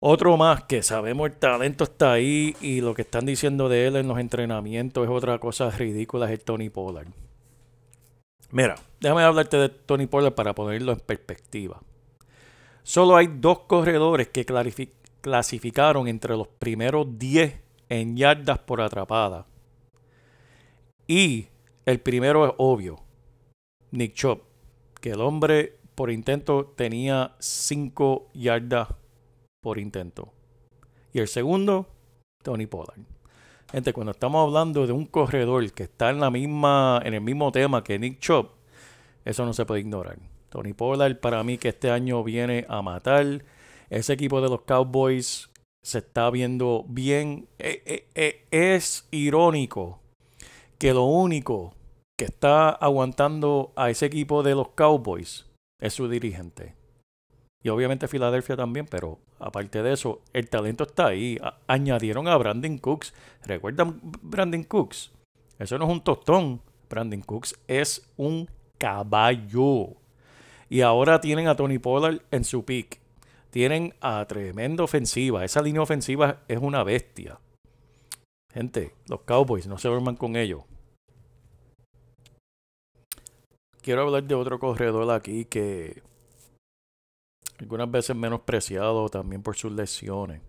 Otro 0.00 0.36
más 0.36 0.64
que 0.64 0.82
sabemos 0.82 1.30
el 1.30 1.36
talento 1.36 1.84
está 1.84 2.14
ahí 2.14 2.56
y 2.60 2.80
lo 2.80 2.94
que 2.94 3.02
están 3.02 3.26
diciendo 3.26 3.68
de 3.68 3.86
él 3.86 3.94
en 3.94 4.08
los 4.08 4.18
entrenamientos 4.18 5.04
es 5.04 5.10
otra 5.10 5.38
cosa 5.38 5.70
ridícula, 5.70 6.26
es 6.26 6.32
el 6.32 6.44
Tony 6.44 6.68
Pollard. 6.68 7.06
Mira, 8.50 8.74
déjame 9.00 9.22
hablarte 9.22 9.56
de 9.56 9.68
Tony 9.68 10.06
Pollard 10.06 10.34
para 10.34 10.52
ponerlo 10.52 10.92
en 10.92 10.98
perspectiva. 10.98 11.80
Solo 12.82 13.16
hay 13.16 13.28
dos 13.28 13.60
corredores 13.60 14.28
que 14.28 14.44
clasificaron 15.24 16.06
entre 16.06 16.36
los 16.36 16.48
primeros 16.48 17.18
10 17.18 17.58
en 17.88 18.14
yardas 18.14 18.58
por 18.58 18.82
atrapada. 18.82 19.46
Y 21.06 21.48
el 21.86 21.98
primero 22.00 22.46
es 22.46 22.52
obvio, 22.58 23.00
Nick 23.90 24.12
Chop, 24.12 24.42
que 25.00 25.12
el 25.12 25.22
hombre 25.22 25.78
por 25.94 26.10
intento 26.10 26.74
tenía 26.76 27.34
5 27.38 28.32
yardas 28.34 28.88
por 29.62 29.78
intento. 29.78 30.30
Y 31.14 31.20
el 31.20 31.28
segundo, 31.28 31.86
Tony 32.42 32.66
Pollard. 32.66 33.00
Gente, 33.72 33.94
cuando 33.94 34.12
estamos 34.12 34.46
hablando 34.46 34.86
de 34.86 34.92
un 34.92 35.06
corredor 35.06 35.72
que 35.72 35.84
está 35.84 36.10
en 36.10 36.20
la 36.20 36.30
misma, 36.30 37.00
en 37.02 37.14
el 37.14 37.22
mismo 37.22 37.50
tema 37.50 37.82
que 37.82 37.98
Nick 37.98 38.18
Chop, 38.18 38.50
eso 39.24 39.46
no 39.46 39.54
se 39.54 39.64
puede 39.64 39.80
ignorar. 39.80 40.18
Tony 40.50 40.74
Pollard 40.74 41.18
para 41.18 41.42
mí 41.42 41.56
que 41.56 41.70
este 41.70 41.90
año 41.90 42.22
viene 42.22 42.66
a 42.68 42.82
matar. 42.82 43.42
Ese 43.90 44.12
equipo 44.12 44.40
de 44.40 44.48
los 44.48 44.62
Cowboys 44.62 45.50
se 45.84 45.98
está 45.98 46.30
viendo 46.30 46.84
bien. 46.88 47.46
Eh, 47.58 47.82
eh, 47.86 48.08
eh, 48.14 48.46
es 48.50 49.06
irónico 49.10 50.00
que 50.78 50.92
lo 50.94 51.04
único 51.04 51.74
que 52.18 52.24
está 52.24 52.70
aguantando 52.70 53.72
a 53.76 53.90
ese 53.90 54.06
equipo 54.06 54.42
de 54.42 54.54
los 54.54 54.68
Cowboys 54.70 55.46
es 55.80 55.92
su 55.92 56.08
dirigente. 56.08 56.74
Y 57.62 57.68
obviamente 57.68 58.08
Filadelfia 58.08 58.56
también, 58.56 58.86
pero 58.86 59.18
aparte 59.38 59.82
de 59.82 59.92
eso, 59.92 60.20
el 60.32 60.48
talento 60.48 60.84
está 60.84 61.08
ahí. 61.08 61.38
añadieron 61.66 62.28
a 62.28 62.36
Brandon 62.36 62.78
Cooks. 62.78 63.14
¿Recuerdan 63.44 64.00
Brandon 64.02 64.64
Cooks? 64.64 65.12
Eso 65.58 65.78
no 65.78 65.86
es 65.86 65.90
un 65.90 66.02
tostón. 66.02 66.60
Brandon 66.90 67.22
Cooks 67.22 67.58
es 67.66 68.10
un 68.16 68.48
caballo. 68.78 69.94
Y 70.68 70.80
ahora 70.80 71.20
tienen 71.20 71.48
a 71.48 71.56
Tony 71.56 71.78
Pollard 71.78 72.20
en 72.30 72.44
su 72.44 72.64
pick. 72.64 73.00
Tienen 73.54 73.94
a 74.00 74.26
tremenda 74.26 74.82
ofensiva. 74.82 75.44
Esa 75.44 75.62
línea 75.62 75.80
ofensiva 75.80 76.42
es 76.48 76.58
una 76.58 76.82
bestia. 76.82 77.38
Gente, 78.52 78.96
los 79.06 79.20
Cowboys, 79.20 79.68
no 79.68 79.78
se 79.78 79.86
duerman 79.86 80.16
con 80.16 80.34
ellos. 80.34 80.64
Quiero 83.80 84.02
hablar 84.02 84.24
de 84.24 84.34
otro 84.34 84.58
corredor 84.58 85.08
aquí 85.12 85.44
que 85.44 86.02
algunas 87.60 87.88
veces 87.88 88.16
menospreciado 88.16 89.08
también 89.08 89.40
por 89.40 89.54
sus 89.54 89.70
lesiones. 89.70 90.42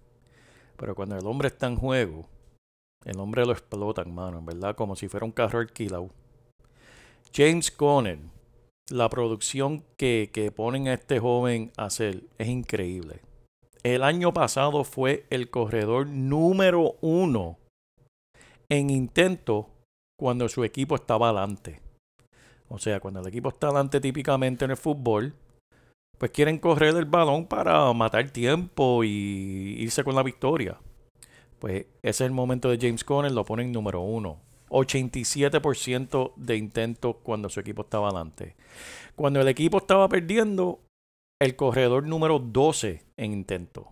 Pero 0.76 0.96
cuando 0.96 1.16
el 1.16 1.28
hombre 1.28 1.50
está 1.50 1.68
en 1.68 1.76
juego, 1.76 2.28
el 3.04 3.20
hombre 3.20 3.46
lo 3.46 3.52
explota, 3.52 4.02
hermano, 4.02 4.40
en 4.40 4.48
verdad, 4.48 4.76
como 4.76 4.96
si 4.96 5.10
fuera 5.10 5.28
un 5.28 5.32
carro 5.32 5.60
alquilado. 5.60 6.10
James 7.32 7.70
Conner, 7.70 8.18
la 8.90 9.10
producción 9.10 9.84
que, 9.98 10.30
que 10.34 10.52
ponen 10.52 10.88
a 10.88 10.94
este 10.94 11.20
joven 11.20 11.72
a 11.78 11.86
hacer 11.86 12.24
es 12.38 12.48
increíble. 12.48 13.22
El 13.84 14.04
año 14.04 14.34
pasado 14.34 14.84
fue 14.84 15.26
el 15.30 15.50
corredor 15.50 16.08
número 16.08 16.96
uno 17.02 17.58
en 18.70 18.90
intento 18.90 19.70
cuando 20.18 20.50
su 20.50 20.64
equipo 20.64 20.96
estaba 20.96 21.30
adelante. 21.30 21.82
O 22.68 22.80
sea, 22.80 23.00
cuando 23.00 23.20
el 23.20 23.28
equipo 23.28 23.50
está 23.50 23.68
adelante 23.68 24.02
típicamente 24.02 24.66
en 24.66 24.72
el 24.72 24.78
fútbol, 24.78 25.36
pues 26.18 26.32
quieren 26.32 26.58
correr 26.58 26.96
el 26.96 27.06
balón 27.06 27.46
para 27.46 27.92
matar 27.94 28.30
tiempo 28.32 29.04
y 29.04 29.76
irse 29.80 30.04
con 30.04 30.16
la 30.16 30.24
victoria. 30.24 30.80
Pues 31.60 31.86
ese 32.02 32.10
es 32.10 32.22
el 32.22 32.32
momento 32.32 32.70
de 32.70 32.78
James 32.80 33.04
Conner, 33.04 33.32
lo 33.32 33.46
ponen 33.46 33.72
número 33.72 34.02
uno. 34.02 34.40
87% 34.76 36.34
de 36.36 36.58
intentos 36.58 37.16
cuando 37.24 37.50
su 37.50 37.60
equipo 37.60 37.84
estaba 37.84 38.10
adelante. 38.10 38.56
Cuando 39.16 39.42
el 39.42 39.48
equipo 39.48 39.78
estaba 39.78 40.10
perdiendo, 40.10 40.82
el 41.42 41.56
corredor 41.56 42.06
número 42.08 42.40
12 42.40 43.04
en 43.18 43.34
intento. 43.34 43.92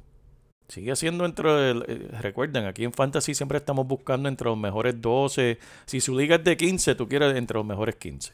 Sigue 0.67 0.95
siendo 0.95 1.25
entre, 1.25 1.71
el, 1.71 1.85
eh, 1.87 2.07
recuerden, 2.19 2.65
aquí 2.65 2.83
en 2.83 2.93
Fantasy 2.93 3.33
siempre 3.35 3.57
estamos 3.57 3.87
buscando 3.87 4.29
entre 4.29 4.47
los 4.47 4.57
mejores 4.57 5.01
12. 5.01 5.59
Si 5.85 6.01
su 6.01 6.17
liga 6.17 6.37
es 6.37 6.43
de 6.43 6.57
15, 6.57 6.95
tú 6.95 7.07
quieres 7.07 7.35
entre 7.35 7.57
los 7.57 7.65
mejores 7.65 7.95
15. 7.95 8.33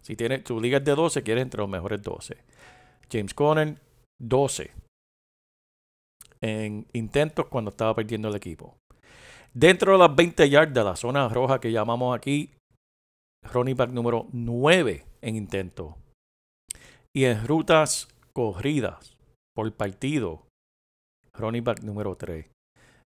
Si 0.00 0.16
tienes, 0.16 0.44
tu 0.44 0.60
liga 0.60 0.78
es 0.78 0.84
de 0.84 0.94
12, 0.94 1.22
quieres 1.22 1.42
entre 1.42 1.60
los 1.60 1.68
mejores 1.68 2.02
12. 2.02 2.36
James 3.10 3.34
Conner, 3.34 3.76
12 4.18 4.72
en 6.40 6.86
intentos 6.92 7.46
cuando 7.46 7.70
estaba 7.70 7.94
perdiendo 7.94 8.28
el 8.28 8.36
equipo. 8.36 8.76
Dentro 9.54 9.92
de 9.92 9.98
las 9.98 10.14
20 10.14 10.48
yardas, 10.48 10.84
la 10.84 10.94
zona 10.94 11.28
roja 11.28 11.58
que 11.58 11.72
llamamos 11.72 12.16
aquí, 12.16 12.50
running 13.52 13.76
back 13.76 13.90
número 13.90 14.28
9 14.32 15.04
en 15.22 15.36
intentos. 15.36 15.94
Y 17.12 17.24
en 17.24 17.44
rutas 17.48 18.06
corridas 18.32 19.16
por 19.56 19.72
partido, 19.72 20.46
running 21.34 21.64
back 21.64 21.82
número 21.82 22.14
3. 22.14 22.46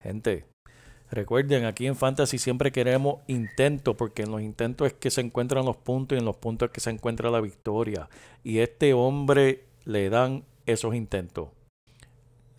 Gente, 0.03 0.47
recuerden, 1.13 1.65
aquí 1.65 1.87
en 1.87 1.95
Fantasy 1.95 2.39
siempre 2.39 2.73
queremos 2.73 3.23
intentos, 3.29 3.95
porque 3.95 4.23
en 4.23 4.33
los 4.33 4.43
intentos 4.43 4.89
es 4.89 4.95
que 4.95 5.13
se 5.13 5.21
encuentran 5.21 5.65
los 5.65 5.77
puntos 5.77 6.17
y 6.17 6.19
en 6.19 6.25
los 6.25 6.39
puntos 6.39 6.67
es 6.67 6.73
que 6.73 6.81
se 6.81 6.91
encuentra 6.91 7.31
la 7.31 7.41
victoria. 7.41 8.09
Y 8.43 8.59
este 8.59 8.95
hombre 8.95 9.63
le 9.85 10.11
dan 10.11 10.45
esos 10.67 10.97
intentos. 10.97 11.51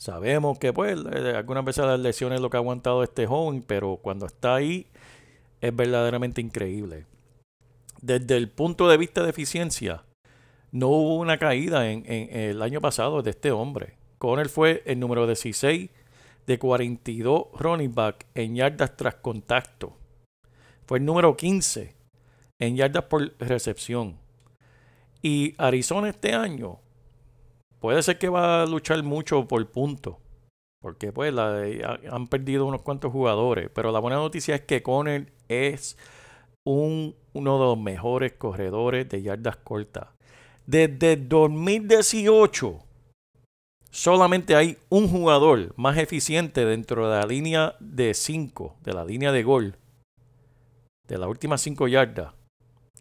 Sabemos 0.04 0.60
que 0.60 0.74
pues 0.74 0.98
algunas 1.34 1.64
veces 1.64 1.86
las 1.86 1.98
lesiones 1.98 2.36
es 2.36 2.42
lo 2.42 2.50
que 2.50 2.58
ha 2.58 2.60
aguantado 2.60 3.04
este 3.04 3.26
joven, 3.26 3.64
pero 3.66 3.96
cuando 4.02 4.26
está 4.26 4.56
ahí 4.56 4.88
es 5.62 5.74
verdaderamente 5.74 6.42
increíble. 6.42 7.06
Desde 8.02 8.36
el 8.36 8.50
punto 8.50 8.90
de 8.90 8.98
vista 8.98 9.24
de 9.24 9.30
eficiencia, 9.30 10.04
no 10.74 10.90
hubo 10.90 11.16
una 11.16 11.38
caída 11.38 11.90
en, 11.90 12.04
el 12.06 12.62
año 12.62 12.82
pasado 12.82 13.22
de 13.22 13.30
este 13.30 13.54
hombre. 13.54 13.96
Conner 14.18 14.50
fue 14.50 14.84
el 14.86 15.00
número 15.00 15.26
16 15.26 15.90
de 16.48 16.60
42 16.60 17.46
running 17.58 17.96
back 17.96 18.26
en 18.36 18.58
yardas 18.58 18.98
tras 18.98 19.16
contacto. 19.16 19.96
Fue 20.86 20.98
el 20.98 21.06
número 21.06 21.38
15 21.38 21.96
en 22.60 22.76
yardas 22.76 23.06
por 23.06 23.34
recepción. 23.40 24.18
Y 25.22 25.56
Arizona 25.58 26.10
este 26.10 26.34
año 26.34 26.80
Puede 27.84 28.02
ser 28.02 28.18
que 28.18 28.30
va 28.30 28.64
a 28.64 28.66
luchar 28.66 29.04
mucho 29.04 29.46
por 29.46 29.70
puntos. 29.70 30.16
Porque 30.82 31.12
pues 31.12 31.38
han 31.38 32.28
perdido 32.30 32.66
unos 32.66 32.82
cuantos 32.82 33.12
jugadores. 33.12 33.70
Pero 33.76 33.92
la 33.92 34.00
buena 34.00 34.16
noticia 34.16 34.56
es 34.56 34.62
que 34.62 34.82
Conner 34.82 35.34
es 35.50 35.98
un, 36.64 37.14
uno 37.34 37.60
de 37.60 37.66
los 37.66 37.78
mejores 37.78 38.32
corredores 38.38 39.10
de 39.10 39.22
yardas 39.22 39.58
cortas. 39.58 40.08
Desde 40.66 41.18
2018, 41.18 42.80
solamente 43.92 44.56
hay 44.56 44.78
un 44.88 45.10
jugador 45.10 45.74
más 45.76 45.98
eficiente 45.98 46.64
dentro 46.64 47.10
de 47.10 47.20
la 47.20 47.26
línea 47.26 47.76
de 47.82 48.14
5, 48.14 48.78
de 48.82 48.94
la 48.94 49.04
línea 49.04 49.34
de 49.34 49.44
gol, 49.44 49.76
de 51.10 51.18
las 51.18 51.28
últimas 51.28 51.60
5 51.60 51.90
yardas. 51.90 52.32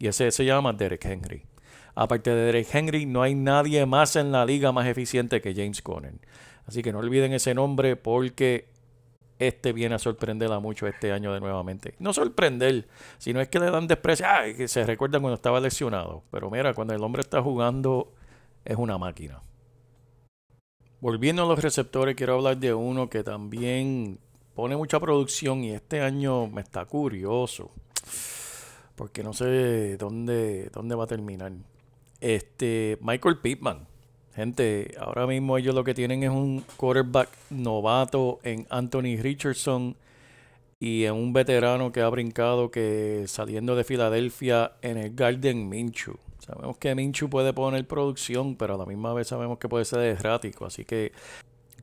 Y 0.01 0.09
ese 0.09 0.33
se 0.33 0.45
llama 0.45 0.73
Derek 0.73 1.05
Henry. 1.05 1.52
Aparte 1.95 2.31
de 2.31 2.47
Derek 2.47 2.69
Henry, 2.73 3.07
no 3.07 3.23
hay 3.23 3.35
nadie 3.35 3.85
más 3.87 4.17
en 4.17 4.33
la 4.33 4.45
liga 4.45 4.73
más 4.73 4.87
eficiente 4.87 5.41
que 5.41 5.55
James 5.55 5.83
Conner. 5.83 6.15
Así 6.67 6.83
que 6.83 6.93
no 6.93 7.01
olviden 7.01 7.33
ese 7.33 7.55
nombre 7.55 7.97
porque 7.97 8.73
este 9.39 9.73
viene 9.73 9.97
a 9.97 9.99
sorprenderla 9.99 10.61
mucho 10.61 10.87
este 10.87 11.13
año 11.13 11.33
de 11.33 11.41
nuevamente. 11.41 11.95
No 11.99 12.13
sorprender, 12.13 12.89
sino 13.19 13.41
es 13.41 13.49
que 13.49 13.59
le 13.59 13.71
dan 13.71 13.87
desprecio. 13.89 14.27
Ay, 14.29 14.55
que 14.55 14.69
se 14.69 14.85
recuerdan 14.85 15.21
cuando 15.21 15.35
estaba 15.35 15.61
lesionado. 15.61 16.23
Pero 16.31 16.51
mira, 16.51 16.75
cuando 16.75 16.95
el 16.95 17.03
hombre 17.03 17.23
está 17.23 17.43
jugando, 17.43 18.13
es 18.65 18.77
una 18.77 18.99
máquina. 18.99 19.43
Volviendo 21.01 21.43
a 21.43 21.47
los 21.47 21.61
receptores, 21.61 22.15
quiero 22.15 22.35
hablar 22.35 22.59
de 22.59 22.73
uno 22.73 23.11
que 23.11 23.25
también 23.25 24.21
pone 24.55 24.77
mucha 24.77 25.01
producción 25.01 25.65
y 25.65 25.73
este 25.73 26.01
año 26.01 26.47
me 26.47 26.61
está 26.61 26.85
curioso. 26.87 27.73
Porque 28.95 29.25
no 29.25 29.33
sé 29.33 29.97
dónde, 29.97 30.71
dónde 30.73 30.95
va 30.95 31.05
a 31.05 31.09
terminar. 31.09 31.53
Este, 32.23 32.99
Michael 33.00 33.38
Pittman. 33.38 33.88
Gente, 34.33 34.95
ahora 34.99 35.26
mismo 35.26 35.59
ellos 35.59 35.75
lo 35.75 35.83
que 35.83 35.93
tienen 35.93 36.23
es 36.23 36.31
un 36.31 36.64
quarterback 36.76 37.29
novato 37.50 38.38
en 38.45 38.64
Anthony 38.71 39.21
Richardson 39.21 39.97
y 40.79 41.05
en 41.05 41.14
un 41.14 41.33
veterano 41.33 41.91
que 41.91 42.00
ha 42.00 42.09
brincado 42.09 42.71
que 42.71 43.25
saliendo 43.26 43.75
de 43.75 43.83
Filadelfia 43.83 44.73
en 44.83 44.99
el 44.99 45.14
Garden 45.14 45.69
Minshew. 45.69 46.14
Sabemos 46.38 46.79
que 46.79 46.95
Minshew 46.95 47.29
puede 47.29 47.52
poner 47.52 47.87
producción, 47.88 48.55
pero 48.55 48.76
a 48.76 48.79
la 48.79 48.87
misma 48.87 49.12
vez 49.14 49.26
sabemos 49.26 49.59
que 49.59 49.69
puede 49.69 49.85
ser 49.85 50.00
errático. 50.00 50.64
Así 50.64 50.85
que 50.85 51.11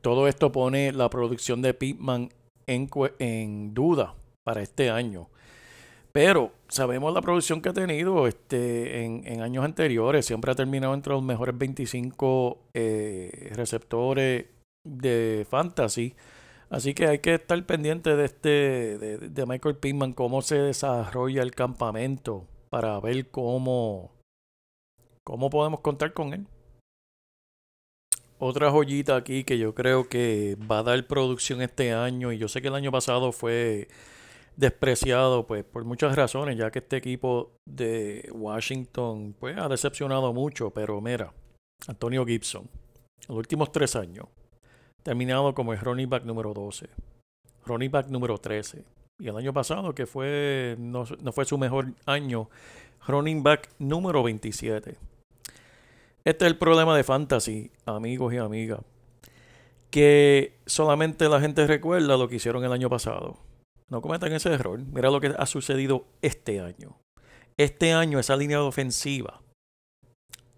todo 0.00 0.26
esto 0.26 0.50
pone 0.50 0.92
la 0.92 1.10
producción 1.10 1.60
de 1.60 1.74
Pittman 1.74 2.30
en, 2.66 2.88
en 3.18 3.74
duda 3.74 4.14
para 4.42 4.62
este 4.62 4.90
año. 4.90 5.28
Pero 6.12 6.52
sabemos 6.68 7.14
la 7.14 7.22
producción 7.22 7.62
que 7.62 7.68
ha 7.68 7.72
tenido 7.72 8.26
este, 8.26 9.04
en, 9.04 9.40
años 9.40 9.64
anteriores. 9.64 10.26
Siempre 10.26 10.50
ha 10.50 10.54
terminado 10.54 10.94
entre 10.94 11.12
los 11.12 11.22
mejores 11.22 11.56
25 11.56 12.58
eh, 12.74 13.52
receptores 13.54 14.46
de 14.84 15.46
fantasy. 15.48 16.14
Así 16.68 16.94
que 16.94 17.06
hay 17.06 17.18
que 17.18 17.34
estar 17.34 17.64
pendiente 17.66 18.14
de 18.16 18.24
este 18.24 18.48
de, 18.98 19.46
Michael 19.46 19.76
Pittman, 19.76 20.12
cómo 20.12 20.40
se 20.40 20.56
desarrolla 20.56 21.42
el 21.42 21.52
campamento 21.52 22.46
para 22.70 22.98
ver 23.00 23.28
cómo, 23.28 24.12
cómo 25.24 25.50
podemos 25.50 25.80
contar 25.80 26.12
con 26.12 26.32
él. 26.32 26.46
Otra 28.38 28.70
joyita 28.70 29.16
aquí 29.16 29.42
que 29.44 29.58
yo 29.58 29.74
creo 29.74 30.08
que 30.08 30.56
va 30.70 30.78
a 30.78 30.82
dar 30.84 31.06
producción 31.06 31.60
este 31.60 31.92
año, 31.92 32.32
y 32.32 32.38
yo 32.38 32.48
sé 32.48 32.62
que 32.62 32.68
el 32.68 32.74
año 32.76 32.92
pasado 32.92 33.32
fue 33.32 33.88
despreciado 34.60 35.46
pues 35.46 35.64
por 35.64 35.84
muchas 35.84 36.14
razones, 36.14 36.58
ya 36.58 36.70
que 36.70 36.80
este 36.80 36.98
equipo 36.98 37.52
de 37.66 38.28
Washington 38.30 39.34
pues 39.38 39.56
ha 39.56 39.68
decepcionado 39.68 40.34
mucho, 40.34 40.70
pero 40.70 41.00
mira, 41.00 41.32
Antonio 41.88 42.26
Gibson, 42.26 42.68
los 43.26 43.38
últimos 43.38 43.72
tres 43.72 43.96
años, 43.96 44.26
terminado 45.02 45.54
como 45.54 45.72
el 45.72 45.80
running 45.80 46.10
back 46.10 46.24
número 46.24 46.52
12, 46.52 46.90
running 47.64 47.90
back 47.90 48.08
número 48.08 48.36
13, 48.36 48.84
y 49.18 49.28
el 49.28 49.36
año 49.38 49.54
pasado, 49.54 49.94
que 49.94 50.04
fue 50.04 50.76
no, 50.78 51.04
no 51.22 51.32
fue 51.32 51.46
su 51.46 51.56
mejor 51.56 51.94
año, 52.04 52.50
running 53.06 53.42
back 53.42 53.70
número 53.78 54.22
27. 54.22 54.96
Este 56.22 56.44
es 56.44 56.50
el 56.50 56.58
problema 56.58 56.94
de 56.94 57.02
fantasy, 57.02 57.70
amigos 57.86 58.34
y 58.34 58.36
amigas, 58.36 58.80
que 59.88 60.58
solamente 60.66 61.30
la 61.30 61.40
gente 61.40 61.66
recuerda 61.66 62.18
lo 62.18 62.28
que 62.28 62.36
hicieron 62.36 62.62
el 62.62 62.72
año 62.72 62.90
pasado 62.90 63.38
no 63.90 64.00
cometan 64.00 64.32
ese 64.32 64.52
error. 64.52 64.78
Mira 64.78 65.10
lo 65.10 65.20
que 65.20 65.34
ha 65.36 65.46
sucedido 65.46 66.06
este 66.22 66.60
año. 66.60 66.96
Este 67.56 67.92
año 67.92 68.18
esa 68.18 68.36
línea 68.36 68.62
ofensiva 68.62 69.42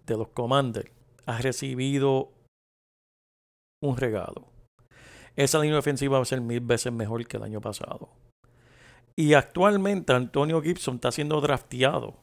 de 0.05 0.17
los 0.17 0.29
Commanders 0.29 0.91
ha 1.25 1.39
recibido 1.39 2.31
un 3.81 3.97
regalo. 3.97 4.45
Esa 5.35 5.59
línea 5.59 5.79
ofensiva 5.79 6.17
va 6.17 6.21
a 6.21 6.25
ser 6.25 6.41
mil 6.41 6.61
veces 6.61 6.93
mejor 6.93 7.25
que 7.25 7.37
el 7.37 7.43
año 7.43 7.59
pasado. 7.59 8.09
Y 9.15 9.33
actualmente 9.33 10.13
Antonio 10.13 10.61
Gibson 10.61 10.95
está 10.95 11.11
siendo 11.11 11.41
drafteado. 11.41 12.15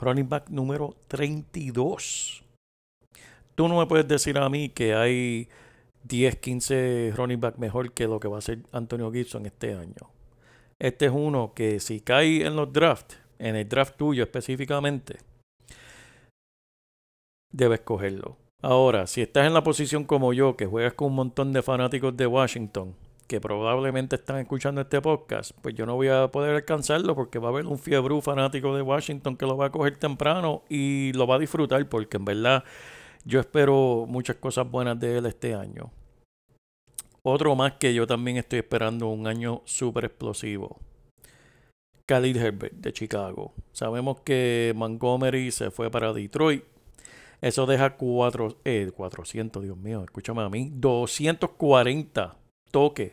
Running 0.00 0.28
back 0.28 0.48
número 0.48 0.96
32. 1.08 2.44
Tú 3.54 3.68
no 3.68 3.78
me 3.78 3.86
puedes 3.86 4.06
decir 4.08 4.38
a 4.38 4.48
mí 4.48 4.68
que 4.70 4.94
hay 4.94 5.48
10, 6.04 6.36
15 6.36 7.12
running 7.16 7.40
back 7.40 7.58
mejor 7.58 7.92
que 7.92 8.06
lo 8.06 8.20
que 8.20 8.28
va 8.28 8.36
a 8.36 8.38
hacer 8.38 8.60
Antonio 8.72 9.10
Gibson 9.12 9.46
este 9.46 9.74
año. 9.74 10.10
Este 10.78 11.06
es 11.06 11.12
uno 11.12 11.52
que 11.54 11.80
si 11.80 12.00
cae 12.00 12.46
en 12.46 12.54
los 12.54 12.72
drafts, 12.72 13.18
en 13.38 13.56
el 13.56 13.68
draft 13.68 13.96
tuyo 13.96 14.22
específicamente, 14.22 15.18
debes 17.52 17.80
cogerlo. 17.80 18.36
Ahora, 18.62 19.06
si 19.06 19.22
estás 19.22 19.46
en 19.46 19.54
la 19.54 19.62
posición 19.62 20.04
como 20.04 20.32
yo, 20.32 20.56
que 20.56 20.66
juegas 20.66 20.94
con 20.94 21.08
un 21.08 21.14
montón 21.14 21.52
de 21.52 21.62
fanáticos 21.62 22.16
de 22.16 22.26
Washington, 22.26 22.94
que 23.28 23.40
probablemente 23.40 24.16
están 24.16 24.38
escuchando 24.38 24.80
este 24.80 25.00
podcast, 25.00 25.52
pues 25.62 25.74
yo 25.74 25.86
no 25.86 25.94
voy 25.94 26.08
a 26.08 26.28
poder 26.28 26.56
alcanzarlo 26.56 27.14
porque 27.14 27.38
va 27.38 27.48
a 27.48 27.50
haber 27.50 27.66
un 27.66 27.78
fiebre 27.78 28.20
fanático 28.22 28.74
de 28.74 28.82
Washington 28.82 29.36
que 29.36 29.46
lo 29.46 29.56
va 29.56 29.66
a 29.66 29.70
coger 29.70 29.96
temprano 29.96 30.62
y 30.68 31.12
lo 31.12 31.26
va 31.26 31.36
a 31.36 31.38
disfrutar 31.38 31.86
porque 31.88 32.16
en 32.16 32.24
verdad 32.24 32.64
yo 33.24 33.40
espero 33.40 34.06
muchas 34.08 34.36
cosas 34.36 34.70
buenas 34.70 34.98
de 34.98 35.18
él 35.18 35.26
este 35.26 35.54
año. 35.54 35.90
Otro 37.22 37.54
más 37.54 37.72
que 37.74 37.92
yo 37.92 38.06
también 38.06 38.36
estoy 38.36 38.60
esperando 38.60 39.08
un 39.08 39.26
año 39.26 39.62
súper 39.64 40.06
explosivo. 40.06 40.78
Khalil 42.06 42.38
Herbert 42.38 42.74
de 42.74 42.92
Chicago. 42.92 43.52
Sabemos 43.72 44.20
que 44.20 44.72
Montgomery 44.74 45.50
se 45.50 45.70
fue 45.70 45.90
para 45.90 46.12
Detroit. 46.12 46.64
Eso 47.40 47.66
deja 47.66 47.96
cuatro, 47.96 48.56
eh, 48.64 48.90
400, 48.96 49.62
Dios 49.62 49.76
mío, 49.76 50.02
escúchame 50.02 50.42
a 50.42 50.48
mí, 50.48 50.72
240 50.74 52.36
toques 52.72 53.12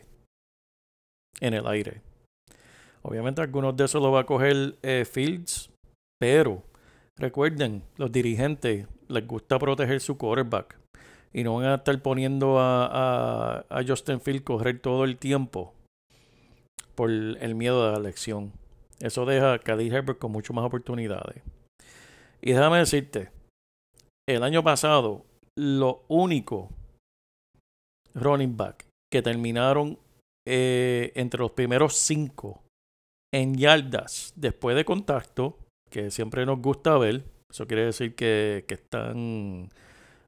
en 1.40 1.54
el 1.54 1.66
aire. 1.66 2.00
Obviamente 3.02 3.40
algunos 3.40 3.76
de 3.76 3.84
esos 3.84 4.02
los 4.02 4.12
va 4.12 4.20
a 4.20 4.26
coger 4.26 4.78
eh, 4.82 5.04
Fields, 5.04 5.70
pero 6.18 6.64
recuerden, 7.16 7.84
los 7.98 8.10
dirigentes 8.10 8.88
les 9.08 9.26
gusta 9.26 9.58
proteger 9.58 10.00
su 10.00 10.16
quarterback 10.16 10.78
y 11.32 11.44
no 11.44 11.56
van 11.56 11.66
a 11.66 11.74
estar 11.76 12.00
poniendo 12.00 12.58
a, 12.58 13.64
a, 13.68 13.84
Justin 13.86 14.20
Field 14.20 14.42
correr 14.42 14.80
todo 14.80 15.04
el 15.04 15.18
tiempo 15.18 15.74
por 16.94 17.10
el 17.10 17.54
miedo 17.54 17.84
de 17.84 17.92
la 17.92 17.98
elección. 17.98 18.52
Eso 19.00 19.26
deja 19.26 19.52
a 19.52 19.58
Khalil 19.58 19.92
Herbert 19.92 20.18
con 20.18 20.32
mucho 20.32 20.54
más 20.54 20.64
oportunidades. 20.64 21.42
Y 22.40 22.52
déjame 22.52 22.78
decirte, 22.78 23.30
el 24.26 24.42
año 24.42 24.62
pasado, 24.64 25.26
lo 25.58 26.04
único 26.08 26.70
running 28.14 28.56
back 28.56 28.86
que 29.12 29.22
terminaron 29.22 29.98
eh, 30.46 31.12
entre 31.14 31.40
los 31.40 31.50
primeros 31.50 31.94
cinco 31.96 32.62
en 33.32 33.56
yardas 33.56 34.32
después 34.36 34.76
de 34.76 34.84
contacto, 34.84 35.58
que 35.90 36.10
siempre 36.10 36.46
nos 36.46 36.60
gusta 36.60 36.96
ver, 36.96 37.24
eso 37.50 37.66
quiere 37.66 37.86
decir 37.86 38.14
que, 38.14 38.64
que 38.66 38.74
están 38.74 39.70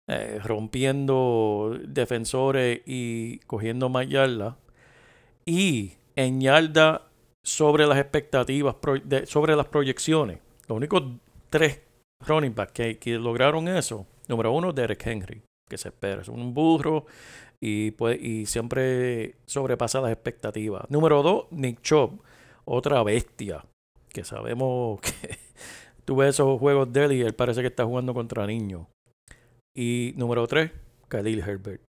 eh, 0.07 0.41
rompiendo 0.43 1.79
defensores 1.87 2.81
y 2.87 3.41
cogiendo 3.41 3.91
más 3.91 4.09
yardas. 4.09 4.55
Y 5.45 5.93
en 6.17 6.41
yarda 6.41 7.09
sobre 7.43 7.87
las 7.87 7.99
expectativas, 7.99 8.77
sobre 9.27 9.55
las 9.55 9.67
proyecciones. 9.67 10.39
Los 10.67 10.77
únicos 10.77 11.03
tres 11.51 11.83
running 12.27 12.55
backs 12.55 12.99
que, 12.99 13.19
lograron 13.19 13.69
eso. 13.69 14.07
Número 14.29 14.53
uno, 14.53 14.73
Derek 14.73 15.07
Henry, 15.07 15.43
que 15.69 15.79
se 15.79 15.89
espera. 15.89 16.23
Es 16.23 16.29
un 16.29 16.55
burro 16.55 17.05
y, 17.61 17.95
y 18.21 18.47
siempre 18.47 19.37
sobrepasa 19.45 20.01
las 20.01 20.13
expectativas. 20.13 20.89
Número 20.91 21.23
dos, 21.23 21.47
Nick 21.51 21.83
Chubb, 21.83 22.23
otra 22.65 23.03
bestia. 23.03 23.65
Que 24.09 24.25
sabemos 24.25 25.01
que 25.03 25.39
tú 26.09 26.17
ves 26.17 26.31
esos 26.31 26.59
juegos 26.59 26.91
de 26.91 27.05
él 27.05 27.13
y 27.13 27.21
él 27.21 27.35
parece 27.35 27.61
que 27.61 27.67
está 27.67 27.85
jugando 27.85 28.15
contra 28.15 28.47
niños. 28.47 28.87
Y 29.77 30.15
número 30.17 30.47
3, 30.47 30.73
Khalil 31.07 31.41
Herbert. 31.41 31.83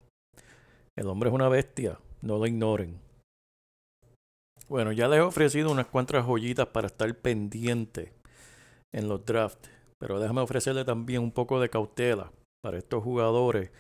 El 0.99 1.07
hombre 1.07 1.29
es 1.29 1.35
una 1.37 1.49
bestia, 1.49 2.01
no 2.21 2.37
lo 2.37 2.49
ignoren. 2.49 2.99
Bueno, 4.69 4.91
ya 4.91 5.07
les 5.07 5.21
he 5.21 5.23
ofrecido 5.23 5.71
unas 5.71 5.87
cuantas 5.87 6.27
joyitas 6.27 6.67
para 6.67 6.89
estar 6.89 7.15
pendiente 7.15 8.13
en 8.93 9.07
los 9.07 9.25
drafts, 9.25 9.71
pero 10.01 10.19
déjame 10.19 10.41
ofrecerle 10.41 10.85
también 10.85 11.23
un 11.23 11.31
poco 11.31 11.61
de 11.61 11.71
cautela 11.71 12.33
para 12.61 12.79
estos 12.79 13.05
jugadores 13.05 13.71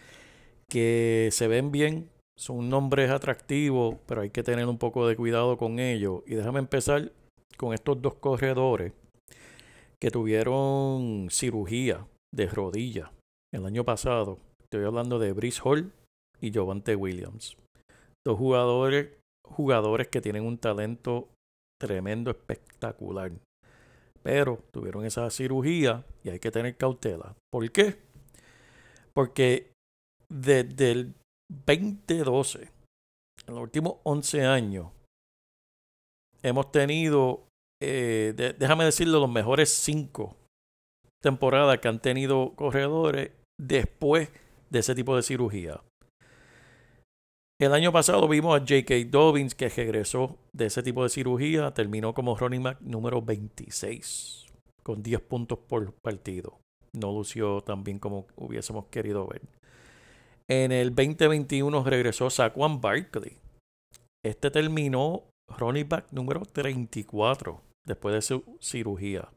que 0.70 1.30
se 1.32 1.48
ven 1.48 1.72
bien, 1.72 2.10
son 2.38 2.70
nombres 2.70 3.10
atractivos, 3.10 3.96
pero 4.06 4.20
hay 4.20 4.30
que 4.30 4.44
tener 4.44 4.66
un 4.68 4.78
poco 4.78 5.08
de 5.08 5.16
cuidado 5.16 5.58
con 5.58 5.80
ellos. 5.80 6.22
Y 6.28 6.36
déjame 6.36 6.60
empezar 6.60 7.10
con 7.56 7.74
estos 7.74 8.00
dos 8.00 8.14
corredores 8.14 8.92
que 10.00 10.10
tuvieron 10.10 11.28
cirugía 11.30 12.06
de 12.34 12.46
rodilla 12.46 13.12
el 13.52 13.66
año 13.66 13.84
pasado. 13.84 14.38
Estoy 14.62 14.84
hablando 14.84 15.18
de 15.18 15.32
Brice 15.32 15.60
Hall 15.64 15.92
y 16.40 16.52
Jovante 16.52 16.94
Williams. 16.94 17.56
Dos 18.26 18.38
jugadores, 18.38 19.10
jugadores 19.46 20.08
que 20.08 20.20
tienen 20.20 20.44
un 20.44 20.58
talento 20.58 21.28
tremendo, 21.80 22.30
espectacular. 22.30 23.32
Pero 24.22 24.62
tuvieron 24.72 25.04
esa 25.04 25.30
cirugía 25.30 26.04
y 26.22 26.30
hay 26.30 26.38
que 26.38 26.50
tener 26.50 26.76
cautela. 26.76 27.34
¿Por 27.50 27.70
qué? 27.70 27.96
Porque 29.14 29.72
desde 30.28 30.90
el 30.92 31.14
2012, 31.66 32.70
en 33.46 33.54
los 33.54 33.62
últimos 33.62 33.96
11 34.04 34.44
años, 34.44 34.90
hemos 36.42 36.70
tenido, 36.70 37.47
eh, 37.80 38.54
déjame 38.58 38.84
decirlo, 38.84 39.20
los 39.20 39.30
mejores 39.30 39.70
5 39.70 40.36
temporadas 41.22 41.78
que 41.78 41.88
han 41.88 42.00
tenido 42.00 42.54
corredores 42.54 43.32
después 43.60 44.30
de 44.70 44.78
ese 44.78 44.94
tipo 44.94 45.16
de 45.16 45.22
cirugía. 45.22 45.80
El 47.60 47.72
año 47.72 47.90
pasado 47.90 48.28
vimos 48.28 48.54
a 48.54 48.60
J.K. 48.60 48.94
Dobbins 49.10 49.56
que 49.56 49.68
regresó 49.68 50.38
de 50.52 50.66
ese 50.66 50.82
tipo 50.82 51.02
de 51.02 51.08
cirugía, 51.08 51.72
terminó 51.74 52.14
como 52.14 52.36
running 52.36 52.62
back 52.62 52.80
número 52.80 53.20
26, 53.20 54.46
con 54.84 55.02
10 55.02 55.20
puntos 55.22 55.58
por 55.58 55.92
partido. 55.94 56.60
No 56.92 57.12
lució 57.12 57.60
tan 57.62 57.82
bien 57.82 57.98
como 57.98 58.28
hubiésemos 58.36 58.86
querido 58.86 59.26
ver. 59.26 59.42
En 60.48 60.70
el 60.70 60.94
2021 60.94 61.82
regresó 61.82 62.30
Saquon 62.30 62.80
Barkley. 62.80 63.38
Este 64.24 64.50
terminó 64.50 65.24
running 65.48 65.88
back 65.88 66.06
número 66.12 66.42
34 66.42 67.67
después 67.88 68.14
de 68.14 68.22
su 68.22 68.44
cirugía. 68.60 69.28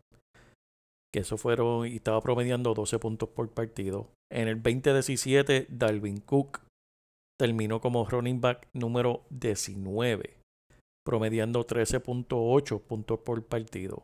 Que 1.11 1.21
eso 1.21 1.37
fueron 1.37 1.87
y 1.87 1.95
estaba 1.95 2.21
promediando 2.21 2.73
12 2.73 2.99
puntos 2.99 3.29
por 3.29 3.49
partido. 3.49 4.09
En 4.31 4.47
el 4.47 4.61
2017, 4.61 5.67
Dalvin 5.69 6.19
Cook 6.21 6.61
terminó 7.39 7.81
como 7.81 8.05
running 8.05 8.39
back 8.39 8.67
número 8.73 9.23
19, 9.31 10.37
promediando 11.03 11.65
13.8 11.65 12.81
puntos 12.81 13.19
por 13.19 13.43
partido. 13.43 14.03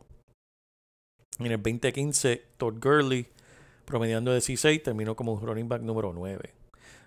En 1.38 1.46
el 1.46 1.62
2015, 1.62 2.42
Todd 2.56 2.74
Gurley, 2.82 3.28
promediando 3.84 4.32
16, 4.32 4.82
terminó 4.82 5.14
como 5.14 5.32
un 5.32 5.40
running 5.40 5.68
back 5.68 5.82
número 5.82 6.12
9. 6.12 6.52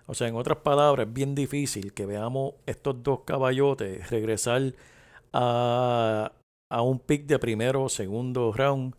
O 0.06 0.14
sea, 0.14 0.26
en 0.26 0.34
otras 0.34 0.58
palabras, 0.58 1.06
es 1.06 1.12
bien 1.12 1.34
difícil 1.34 1.92
que 1.92 2.06
veamos 2.06 2.54
estos 2.66 3.02
dos 3.02 3.20
caballotes 3.20 4.10
regresar 4.10 4.74
a, 5.32 6.32
a 6.72 6.82
un 6.82 6.98
pick 7.00 7.26
de 7.26 7.38
primero 7.38 7.84
o 7.84 7.88
segundo 7.88 8.52
round, 8.52 8.94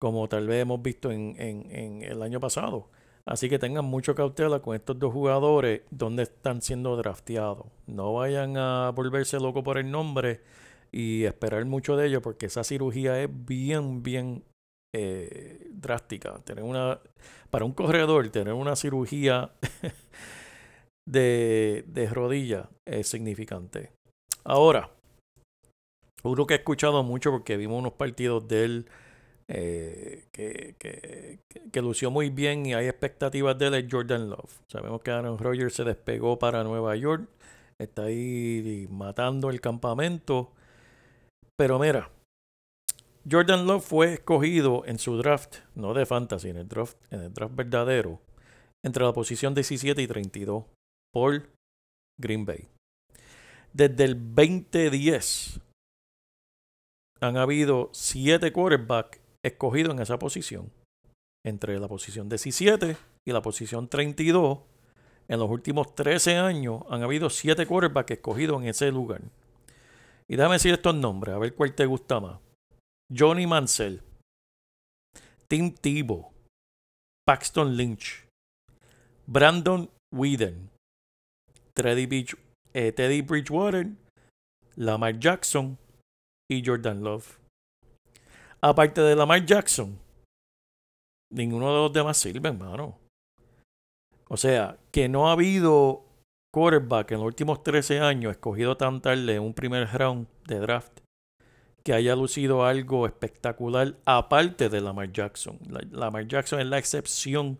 como 0.00 0.28
tal 0.28 0.46
vez 0.46 0.62
hemos 0.62 0.82
visto 0.82 1.10
en, 1.10 1.34
en- 1.40 2.02
el 2.02 2.22
año 2.22 2.40
pasado. 2.40 2.88
Así 3.26 3.48
que 3.50 3.58
tengan 3.58 3.84
mucho 3.84 4.14
cautela 4.14 4.60
con 4.60 4.74
estos 4.76 4.98
dos 4.98 5.12
jugadores 5.12 5.82
donde 5.90 6.22
están 6.24 6.62
siendo 6.62 6.96
drafteados. 6.96 7.66
No 7.86 8.14
vayan 8.14 8.56
a 8.56 8.90
volverse 8.94 9.38
loco 9.40 9.62
por 9.62 9.78
el 9.78 9.90
nombre 9.90 10.40
y 10.92 11.24
esperar 11.24 11.64
mucho 11.66 11.96
de 11.96 12.06
ellos 12.08 12.22
porque 12.22 12.46
esa 12.46 12.64
cirugía 12.64 13.20
es 13.22 13.28
bien, 13.46 14.02
bien 14.02 14.44
eh, 14.94 15.66
drástica. 15.72 16.38
Tener 16.44 16.64
una, 16.64 17.00
para 17.50 17.64
un 17.66 17.72
corredor, 17.72 18.28
tener 18.30 18.54
una 18.54 18.76
cirugía 18.76 19.50
de, 21.06 21.84
de 21.86 22.06
rodilla 22.08 22.68
es 22.86 23.08
significante. 23.08 23.92
Ahora, 24.44 24.90
uno 26.22 26.46
que 26.46 26.54
he 26.54 26.56
escuchado 26.58 27.02
mucho 27.02 27.30
porque 27.30 27.56
vimos 27.56 27.78
unos 27.78 27.92
partidos 27.92 28.46
de 28.48 28.64
él 28.64 28.86
eh, 29.50 30.26
que, 30.30 30.76
que, 31.72 31.80
lució 31.80 32.10
muy 32.10 32.28
bien 32.28 32.66
y 32.66 32.74
hay 32.74 32.86
expectativas 32.86 33.56
de 33.58 33.68
él 33.68 33.74
es 33.74 33.86
Jordan 33.90 34.28
Love. 34.28 34.60
Sabemos 34.66 35.00
que 35.00 35.10
Aaron 35.10 35.38
Rodgers 35.38 35.74
se 35.74 35.84
despegó 35.84 36.38
para 36.38 36.64
Nueva 36.64 36.94
York, 36.96 37.26
está 37.78 38.04
ahí 38.04 38.86
matando 38.90 39.48
el 39.48 39.60
campamento. 39.62 40.52
Pero 41.56 41.78
mira, 41.78 42.10
Jordan 43.30 43.66
Love 43.66 43.84
fue 43.84 44.14
escogido 44.14 44.84
en 44.84 44.98
su 44.98 45.16
draft, 45.16 45.56
no 45.74 45.94
de 45.94 46.04
fantasy, 46.04 46.50
en 46.50 46.58
el 46.58 46.68
draft, 46.68 46.98
en 47.10 47.22
el 47.22 47.32
draft 47.32 47.54
verdadero, 47.54 48.20
entre 48.84 49.04
la 49.04 49.12
posición 49.14 49.54
17 49.54 50.02
y 50.02 50.06
32 50.06 50.64
por 51.12 51.48
Green 52.20 52.44
Bay. 52.44 52.68
Desde 53.72 54.04
el 54.04 54.34
2010 54.34 55.60
han 57.20 57.36
habido 57.36 57.90
7 57.92 58.52
quarterbacks 58.52 59.20
escogidos 59.44 59.94
en 59.94 60.02
esa 60.02 60.18
posición. 60.18 60.70
Entre 61.44 61.78
la 61.78 61.88
posición 61.88 62.28
17 62.28 62.96
y 63.26 63.32
la 63.32 63.42
posición 63.42 63.88
32, 63.88 64.58
en 65.28 65.38
los 65.38 65.50
últimos 65.50 65.94
13 65.94 66.36
años 66.36 66.82
han 66.90 67.02
habido 67.02 67.30
7 67.30 67.66
quarterbacks 67.66 68.12
escogidos 68.12 68.62
en 68.62 68.68
ese 68.68 68.90
lugar. 68.90 69.22
Y 70.28 70.36
déjame 70.36 70.56
decir 70.56 70.74
estos 70.74 70.94
nombres, 70.94 71.34
a 71.34 71.38
ver 71.38 71.54
cuál 71.54 71.74
te 71.74 71.86
gusta 71.86 72.20
más. 72.20 72.38
Johnny 73.16 73.46
Mansell, 73.46 74.02
Tim 75.48 75.74
Tebow, 75.74 76.30
Paxton 77.26 77.76
Lynch, 77.76 78.26
Brandon 79.26 79.88
Whedon, 80.14 80.70
Teddy, 81.74 82.26
eh, 82.74 82.92
Teddy 82.92 83.22
Bridgewater, 83.22 83.88
Lamar 84.76 85.18
Jackson 85.18 85.78
y 86.50 86.64
Jordan 86.64 87.02
Love. 87.02 87.38
Aparte 88.60 89.00
de 89.00 89.14
Lamar 89.14 89.44
Jackson, 89.44 89.98
ninguno 91.32 91.68
de 91.68 91.74
los 91.82 91.92
demás 91.92 92.16
sirve, 92.16 92.48
hermano. 92.48 92.98
O 94.28 94.36
sea, 94.36 94.76
que 94.90 95.08
no 95.08 95.28
ha 95.28 95.32
habido 95.32 96.04
quarterback 96.52 97.12
en 97.12 97.18
los 97.18 97.26
últimos 97.26 97.62
13 97.62 98.00
años 98.00 98.32
escogido 98.32 98.76
tan 98.76 99.00
tarde 99.00 99.34
en 99.36 99.42
un 99.42 99.54
primer 99.54 99.88
round 99.92 100.26
de 100.46 100.58
draft 100.58 101.00
que 101.84 101.92
haya 101.94 102.16
lucido 102.16 102.64
algo 102.64 103.06
espectacular 103.06 103.94
aparte 104.04 104.68
de 104.68 104.80
Lamar 104.80 105.12
Jackson. 105.12 105.58
La- 105.70 105.80
Lamar 105.90 106.26
Jackson 106.26 106.60
es 106.60 106.66
la 106.66 106.78
excepción 106.78 107.58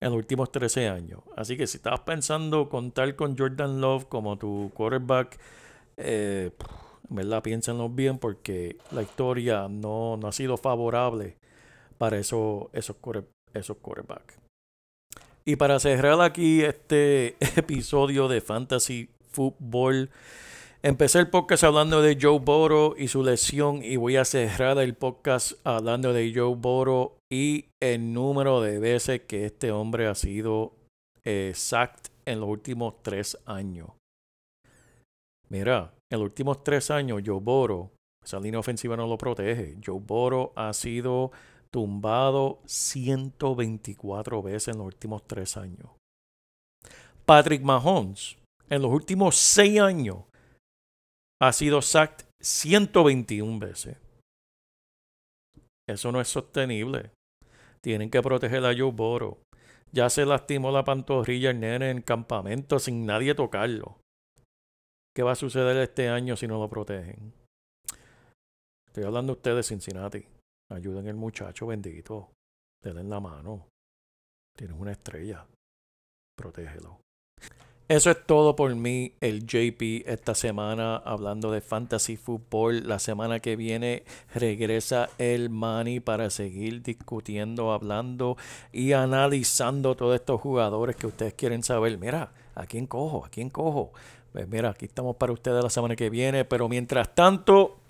en 0.00 0.10
los 0.10 0.18
últimos 0.18 0.52
13 0.52 0.88
años. 0.88 1.20
Así 1.36 1.56
que 1.56 1.66
si 1.66 1.78
estabas 1.78 2.00
pensando 2.00 2.68
contar 2.68 3.16
con 3.16 3.36
Jordan 3.36 3.80
Love 3.80 4.06
como 4.06 4.36
tu 4.36 4.70
quarterback, 4.74 5.38
eh, 5.96 6.50
verdad 7.08 7.42
piénsenlo 7.42 7.88
bien 7.88 8.18
porque 8.18 8.76
la 8.90 9.02
historia 9.02 9.68
no, 9.68 10.16
no 10.16 10.28
ha 10.28 10.32
sido 10.32 10.56
favorable 10.56 11.36
para 11.98 12.18
eso- 12.18 12.70
esos, 12.72 12.96
quarter- 12.96 13.28
esos 13.54 13.76
quarterbacks. 13.78 14.38
Y 15.44 15.56
para 15.56 15.78
cerrar 15.78 16.20
aquí 16.20 16.62
este 16.62 17.36
episodio 17.56 18.26
de 18.28 18.40
Fantasy 18.40 19.08
Football, 19.30 20.10
empecé 20.82 21.20
el 21.20 21.30
podcast 21.30 21.62
hablando 21.64 22.02
de 22.02 22.18
Joe 22.20 22.38
Burrow 22.40 22.94
y 22.98 23.08
su 23.08 23.22
lesión 23.22 23.82
y 23.84 23.96
voy 23.96 24.16
a 24.16 24.24
cerrar 24.24 24.78
el 24.78 24.94
podcast 24.94 25.52
hablando 25.64 26.12
de 26.12 26.32
Joe 26.34 26.54
Burrow 26.56 27.12
y 27.32 27.66
el 27.80 28.12
número 28.12 28.60
de 28.60 28.78
veces 28.78 29.22
que 29.22 29.44
este 29.46 29.70
hombre 29.70 30.06
ha 30.08 30.14
sido 30.14 30.72
eh, 31.24 31.52
sacked 31.54 32.10
en 32.24 32.40
los 32.40 32.48
últimos 32.48 32.94
tres 33.02 33.38
años. 33.46 33.90
Mira, 35.48 35.92
en 36.10 36.18
los 36.18 36.26
últimos 36.26 36.62
tres 36.62 36.90
años 36.90 37.22
Joe 37.24 37.40
Burrow, 37.40 37.90
esa 38.24 38.40
línea 38.40 38.60
ofensiva 38.60 38.96
no 38.96 39.06
lo 39.06 39.18
protege. 39.18 39.76
Joe 39.84 40.00
Burrow 40.00 40.52
ha 40.56 40.72
sido 40.72 41.30
tumbado 41.70 42.60
124 42.66 44.42
veces 44.42 44.68
en 44.68 44.78
los 44.78 44.86
últimos 44.86 45.26
tres 45.26 45.56
años. 45.56 45.90
Patrick 47.24 47.62
Mahomes, 47.62 48.38
en 48.68 48.82
los 48.82 48.90
últimos 48.90 49.36
seis 49.36 49.80
años, 49.80 50.24
ha 51.40 51.52
sido 51.52 51.82
sacked 51.82 52.26
121 52.40 53.58
veces. 53.58 53.98
Eso 55.88 56.10
no 56.10 56.20
es 56.20 56.28
sostenible. 56.28 57.10
Tienen 57.80 58.10
que 58.10 58.22
proteger 58.22 58.64
a 58.64 58.74
Joe 58.76 58.90
Burrow. 58.90 59.38
Ya 59.92 60.10
se 60.10 60.26
lastimó 60.26 60.72
la 60.72 60.84
pantorrilla 60.84 61.50
el 61.50 61.60
nene 61.60 61.90
en 61.90 62.02
campamento 62.02 62.78
sin 62.78 63.06
nadie 63.06 63.34
tocarlo. 63.34 63.98
¿Qué 65.16 65.22
va 65.22 65.32
a 65.32 65.34
suceder 65.34 65.78
este 65.78 66.10
año 66.10 66.36
si 66.36 66.46
no 66.46 66.58
lo 66.58 66.68
protegen? 66.68 67.32
Estoy 68.86 69.04
hablando 69.04 69.32
de 69.32 69.38
ustedes, 69.38 69.66
Cincinnati. 69.66 70.22
Ayuden 70.70 71.08
al 71.08 71.14
muchacho 71.14 71.66
bendito. 71.68 72.32
Denle 72.84 73.02
la 73.04 73.18
mano. 73.18 73.66
Tienes 74.54 74.78
una 74.78 74.92
estrella. 74.92 75.46
Protégelo. 76.36 77.00
Eso 77.88 78.10
es 78.10 78.26
todo 78.26 78.56
por 78.56 78.74
mí, 78.74 79.14
el 79.20 79.46
JP, 79.46 80.06
esta 80.06 80.34
semana 80.34 80.96
hablando 80.96 81.50
de 81.50 81.62
Fantasy 81.62 82.18
Football. 82.18 82.86
La 82.86 82.98
semana 82.98 83.40
que 83.40 83.56
viene 83.56 84.04
regresa 84.34 85.08
el 85.16 85.48
Manny 85.48 86.00
para 86.00 86.28
seguir 86.28 86.82
discutiendo, 86.82 87.72
hablando 87.72 88.36
y 88.70 88.92
analizando 88.92 89.96
todos 89.96 90.16
estos 90.16 90.42
jugadores 90.42 90.94
que 90.96 91.06
ustedes 91.06 91.32
quieren 91.32 91.62
saber. 91.62 91.96
Mira, 91.96 92.34
¿a 92.54 92.66
quién 92.66 92.86
cojo? 92.86 93.24
¿A 93.24 93.30
quién 93.30 93.48
cojo? 93.48 93.92
Pues 94.36 94.48
mira, 94.48 94.68
aquí 94.68 94.84
estamos 94.84 95.16
para 95.16 95.32
ustedes 95.32 95.64
la 95.64 95.70
semana 95.70 95.96
que 95.96 96.10
viene, 96.10 96.44
pero 96.44 96.68
mientras 96.68 97.14
tanto, 97.14 97.80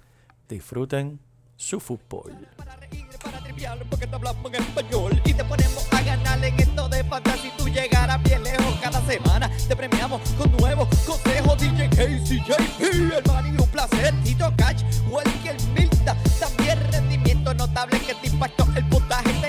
disfruten 0.48 1.18
su 1.56 1.80
fútbol. 1.80 2.46
Para 2.56 2.76
para 2.76 3.84
porque 3.90 4.06
te 4.06 4.14
hablamos 4.14 4.54
en 4.54 4.62
español 4.62 5.20
y 5.24 5.34
te 5.34 5.44
ponemos 5.44 5.92
a 5.92 6.02
ganar 6.02 6.44
en 6.44 6.54
esto 6.60 6.88
de 6.88 7.02
fantasía. 7.02 7.42
Si 7.42 7.50
tú 7.58 7.68
llegaras 7.68 8.22
bien 8.22 8.44
lejos 8.44 8.78
cada 8.80 9.04
semana, 9.06 9.50
te 9.66 9.74
premiamos 9.74 10.20
con 10.38 10.56
nuevos 10.58 10.88
consejos. 11.04 11.58
DJ 11.58 11.90
KCJP, 11.90 12.80
el 12.80 13.24
man 13.26 13.60
un 13.60 13.68
placer. 13.68 14.14
Tito 14.22 14.52
Cash, 14.56 14.84
Welker 15.10 15.56
Milta, 15.74 16.16
también 16.38 16.78
rendimiento 16.92 17.54
notable 17.54 17.98
que 17.98 18.14
te 18.14 18.28
impactó 18.28 18.68
el 18.76 18.88
puntaje. 18.88 19.45